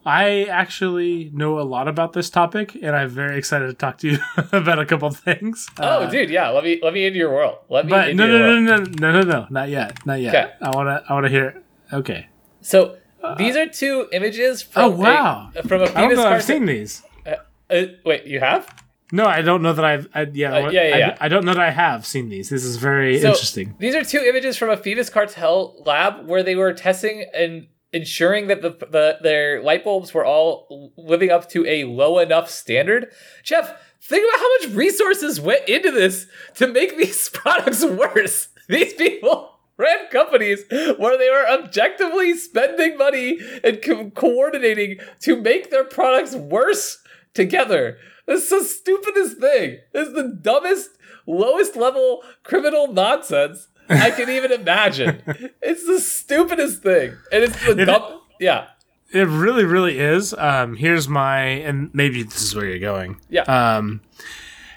[0.07, 4.11] I actually know a lot about this topic, and I'm very excited to talk to
[4.11, 4.19] you
[4.53, 5.69] about a couple things.
[5.79, 6.51] Oh, uh, dude, yeah.
[6.51, 7.59] Let me let me into your world.
[7.69, 7.91] Let me.
[7.91, 10.35] But no, no, no, no, no, no, no, not yet, not yet.
[10.35, 10.53] Okay.
[10.61, 11.63] I wanna, I wanna hear.
[11.93, 12.29] Okay.
[12.61, 12.97] So
[13.39, 16.45] these are two images from oh wow a, from a famous I don't know I've
[16.45, 17.03] seen these.
[17.27, 17.35] Uh,
[17.71, 18.69] uh, wait, you have?
[19.13, 20.09] No, I don't know that I've.
[20.15, 21.17] I, yeah, uh, yeah, yeah, yeah.
[21.21, 22.49] I, I, don't know that I have seen these.
[22.49, 23.77] This is very so, interesting.
[23.79, 28.49] These are two images from a Phoebus Cartel lab where they were testing and ensuring
[28.49, 33.13] that the, the their light bulbs were all living up to a low enough standard.
[33.43, 38.49] Jeff, think about how much resources went into this to make these products worse.
[38.69, 45.71] These people ran companies where they were objectively spending money and co- coordinating to make
[45.71, 46.99] their products worse
[47.35, 47.99] together.
[48.27, 49.79] This is the stupidest thing.
[49.93, 50.91] This is the dumbest,
[51.27, 55.23] lowest level criminal nonsense I can even imagine.
[55.67, 57.17] It's the stupidest thing.
[57.33, 58.21] And it's the dumb.
[58.39, 58.67] Yeah.
[59.13, 60.35] It really, really is.
[60.35, 63.21] Um, here's my, and maybe this is where you're going.
[63.29, 63.43] Yeah.
[63.43, 64.03] Um,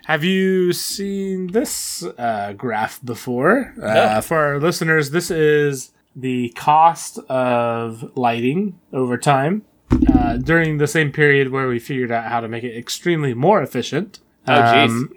[0.07, 3.73] have you seen this uh, graph before?
[3.75, 3.85] No.
[3.87, 9.65] Uh, for our listeners, this is the cost of lighting over time
[10.13, 13.61] uh, during the same period where we figured out how to make it extremely more
[13.61, 14.19] efficient.
[14.47, 14.87] Oh, jeez.
[14.87, 15.13] Um,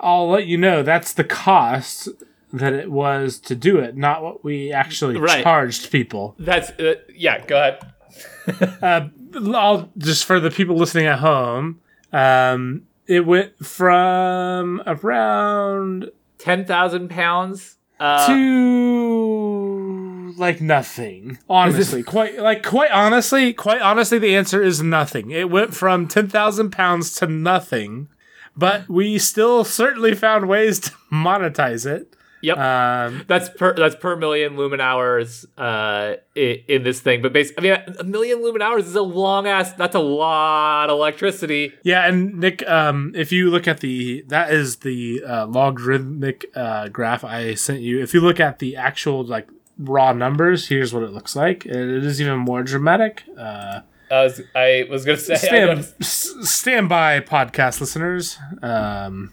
[0.00, 2.10] I'll let you know that's the cost
[2.52, 5.42] that it was to do it, not what we actually right.
[5.42, 6.34] charged people.
[6.38, 7.42] That's uh, yeah.
[7.46, 8.82] Go ahead.
[8.82, 9.08] uh,
[9.56, 11.80] I'll just for the people listening at home.
[12.12, 21.38] Um, it went from around ten thousand pounds Uh, to like nothing.
[21.48, 25.32] Honestly, quite like quite honestly, quite honestly, the answer is nothing.
[25.32, 28.08] It went from ten thousand pounds to nothing,
[28.56, 32.14] but we still certainly found ways to monetize it.
[32.42, 32.58] Yep.
[32.58, 37.22] Um, that's per that's per million lumen hours uh in, in this thing.
[37.22, 39.72] But basically, I mean, a million lumen hours is a long ass.
[39.74, 41.72] That's a lot of electricity.
[41.82, 46.88] yeah, and Nick, um, if you look at the that is the uh, logarithmic uh,
[46.88, 48.00] graph I sent you.
[48.02, 51.66] If you look at the actual like raw numbers, here's what it looks like.
[51.66, 53.24] It is even more dramatic.
[53.36, 53.80] Uh,
[54.10, 58.38] I was I was gonna say stand, stand by, podcast listeners.
[58.60, 59.32] Um,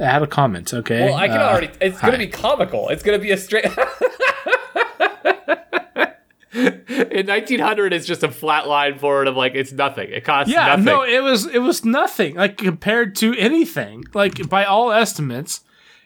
[0.00, 1.04] add a comment, okay?
[1.04, 1.70] well, I can Uh, already.
[1.80, 2.06] It's hi.
[2.08, 2.88] gonna be comical.
[2.90, 3.66] It's gonna be a straight.
[6.54, 10.10] In 1900, it's just a flat line forward of like it's nothing.
[10.10, 10.84] It costs Yeah, nothing.
[10.84, 14.04] no, it was it was nothing like compared to anything.
[14.14, 15.62] Like by all estimates,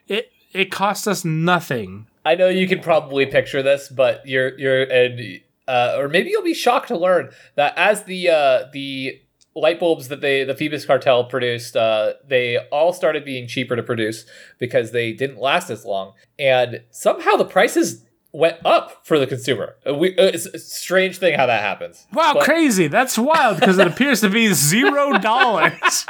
[0.06, 2.06] it it cost us nothing.
[2.24, 6.42] I know you can probably picture this, but you're you're and uh, or maybe you'll
[6.42, 9.20] be shocked to learn that as the uh, the
[9.60, 13.82] light bulbs that they the Phoebus cartel produced, uh, they all started being cheaper to
[13.82, 14.24] produce
[14.58, 19.76] because they didn't last as long, and somehow the prices went up for the consumer.
[19.88, 22.06] Uh, We, uh, it's a strange thing how that happens.
[22.12, 22.86] Wow, But- crazy!
[22.88, 26.04] That's wild because it appears to be zero dollars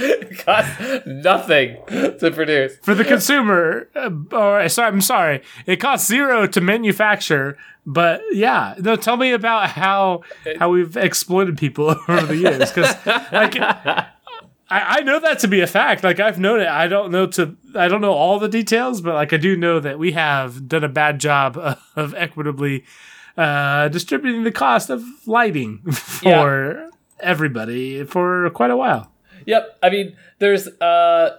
[0.00, 2.76] it costs nothing to produce.
[2.82, 3.88] for the consumer.
[3.96, 7.56] Uh, or sorry, I'm sorry, it costs zero to manufacture.
[7.90, 8.96] But yeah, no.
[8.96, 10.20] Tell me about how
[10.58, 12.94] how we've exploited people over the years because
[13.32, 13.56] like
[14.70, 16.04] I, I know that to be a fact.
[16.04, 16.68] Like I've known it.
[16.68, 19.80] I don't know to I don't know all the details, but like I do know
[19.80, 22.84] that we have done a bad job of, of equitably
[23.38, 29.10] uh, distributing the cost of lighting for everybody for quite a while.
[29.46, 29.78] Yep.
[29.82, 31.38] I mean, there's uh,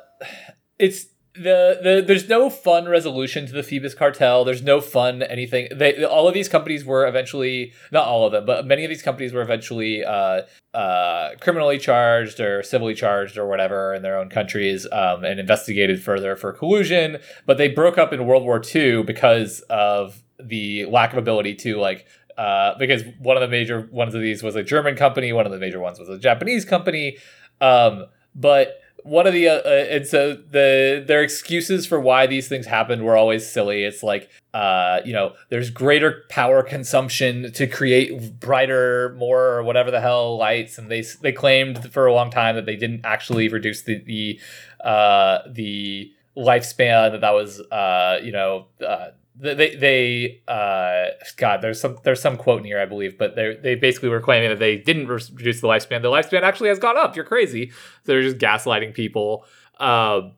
[0.79, 1.05] it's
[1.41, 4.43] the the there's no fun resolution to the Phoebus cartel.
[4.43, 5.69] There's no fun anything.
[5.71, 9.01] They all of these companies were eventually not all of them, but many of these
[9.01, 10.41] companies were eventually uh,
[10.73, 16.01] uh, criminally charged or civilly charged or whatever in their own countries um, and investigated
[16.01, 17.17] further for collusion.
[17.45, 21.77] But they broke up in World War II because of the lack of ability to
[21.77, 22.05] like
[22.37, 25.51] uh, because one of the major ones of these was a German company, one of
[25.51, 27.17] the major ones was a Japanese company.
[27.61, 32.47] Um, but one of the uh, uh, and so the their excuses for why these
[32.47, 33.83] things happened were always silly.
[33.83, 39.91] It's like uh, you know, there's greater power consumption to create brighter, more or whatever
[39.91, 43.47] the hell lights, and they they claimed for a long time that they didn't actually
[43.47, 44.39] reduce the the
[44.83, 48.67] uh, the lifespan that that was uh, you know.
[48.85, 49.09] Uh,
[49.39, 51.05] they they uh
[51.37, 54.19] god there's some there's some quote in here i believe but they they basically were
[54.19, 56.01] claiming that they didn't re- reduce the lifespan.
[56.01, 57.15] The lifespan actually has gone up.
[57.15, 57.69] You're crazy.
[57.69, 57.75] So
[58.05, 59.45] they're just gaslighting people.
[59.79, 60.33] Um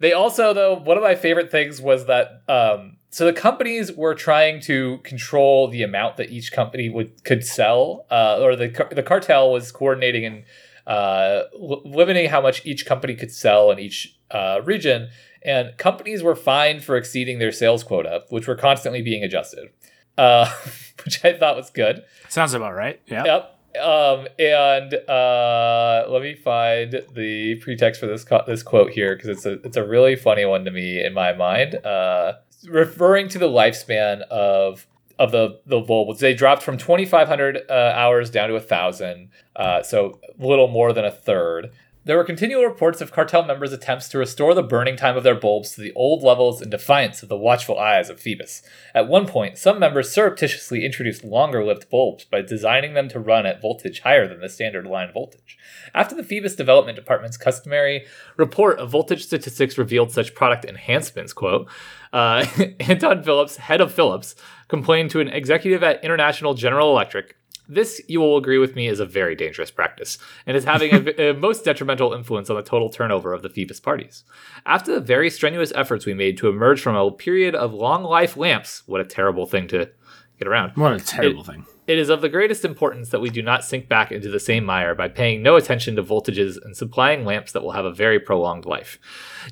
[0.00, 4.14] they also though one of my favorite things was that um so the companies were
[4.14, 9.02] trying to control the amount that each company would could sell uh or the the
[9.02, 10.44] cartel was coordinating and
[10.86, 15.08] uh limiting how much each company could sell in each uh region
[15.44, 19.68] and companies were fined for exceeding their sales quota, which were constantly being adjusted,
[20.16, 20.52] uh,
[21.04, 22.04] which I thought was good.
[22.28, 23.00] Sounds about right.
[23.06, 23.24] Yeah.
[23.24, 23.50] Yep.
[23.82, 29.28] Um, and uh, let me find the pretext for this co- this quote here because
[29.30, 31.74] it's a it's a really funny one to me in my mind.
[31.84, 32.34] Uh,
[32.68, 34.86] referring to the lifespan of
[35.18, 38.60] of the the bulbs, they dropped from twenty five hundred uh, hours down to a
[38.60, 41.72] thousand, uh, so a little more than a third.
[42.06, 45.34] There were continual reports of cartel members' attempts to restore the burning time of their
[45.34, 48.60] bulbs to the old levels in defiance of the watchful eyes of Phoebus.
[48.94, 53.46] At one point, some members surreptitiously introduced longer lived bulbs by designing them to run
[53.46, 55.56] at voltage higher than the standard line voltage.
[55.94, 58.04] After the Phoebus Development Department's customary
[58.36, 61.66] report of voltage statistics revealed such product enhancements, quote,
[62.12, 62.44] uh,
[62.80, 64.34] Anton Philips, head of Philips,
[64.68, 67.34] complained to an executive at International General Electric
[67.68, 71.10] this, you will agree with me, is a very dangerous practice and is having a,
[71.30, 74.24] a, most detrimental influence on the total turnover of the Phoebus parties.
[74.66, 78.36] After the very strenuous efforts we made to emerge from a period of long life
[78.36, 79.90] lamps, what a terrible thing to
[80.38, 80.72] get around.
[80.76, 81.66] What a terrible thing.
[81.86, 84.64] It is of the greatest importance that we do not sink back into the same
[84.64, 88.18] mire by paying no attention to voltages and supplying lamps that will have a very
[88.18, 88.98] prolonged life.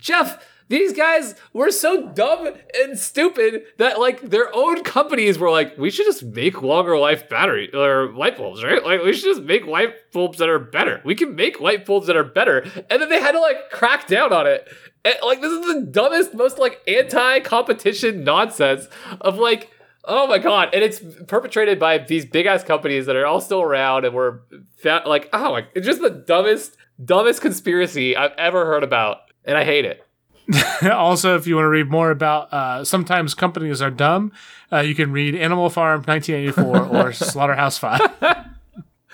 [0.00, 0.42] Jeff,
[0.72, 5.90] these guys were so dumb and stupid that like their own companies were like, we
[5.90, 8.82] should just make longer life battery or light bulbs, right?
[8.82, 11.02] Like we should just make light bulbs that are better.
[11.04, 12.60] We can make light bulbs that are better.
[12.88, 14.66] And then they had to like crack down on it.
[15.04, 18.88] And, like this is the dumbest, most like anti-competition nonsense
[19.20, 19.70] of like
[20.04, 20.70] Oh my god!
[20.74, 24.40] And it's perpetrated by these big ass companies that are all still around, and we're
[24.84, 29.62] like, oh, my, it's just the dumbest, dumbest conspiracy I've ever heard about, and I
[29.62, 30.04] hate it.
[30.90, 34.32] also, if you want to read more about uh, sometimes companies are dumb,
[34.72, 38.00] uh, you can read Animal Farm 1984 or Slaughterhouse Five.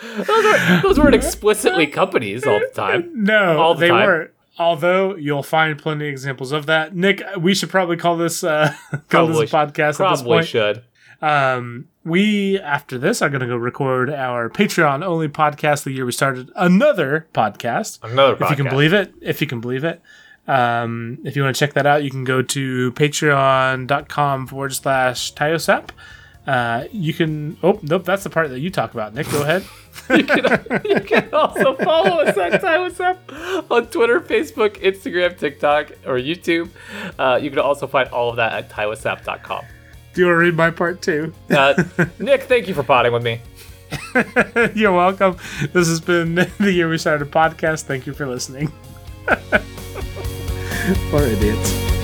[0.01, 3.11] Those, are, those weren't explicitly companies all the time.
[3.25, 4.07] No, All the they time.
[4.07, 4.31] weren't.
[4.57, 6.95] Although you'll find plenty of examples of that.
[6.95, 10.85] Nick, we should probably call this uh, call Probably this a podcast Probably should.
[11.21, 15.83] Um, we after this are going to go record our Patreon only podcast.
[15.83, 17.99] The year we started another podcast.
[18.05, 20.01] Another if you can believe it if you can believe it
[20.49, 25.35] um, if you want to check that out you can go to patreon.com forward slash
[25.35, 25.91] tiosap
[26.47, 29.63] uh, you can oh nope that's the part that you talk about nick go ahead
[30.11, 33.19] you, can, you can also follow us at Time What's Up
[33.71, 36.71] on Twitter, Facebook, Instagram, TikTok, or YouTube.
[37.19, 39.65] Uh, you can also find all of that at TaiWhatsApp.com.
[40.15, 41.83] do you want to read my part too Uh,
[42.19, 43.41] Nick, thank you for potting with me.
[44.75, 45.37] you're welcome
[45.73, 48.71] this has been the year we started a podcast thank you for listening
[51.13, 51.98] or idiots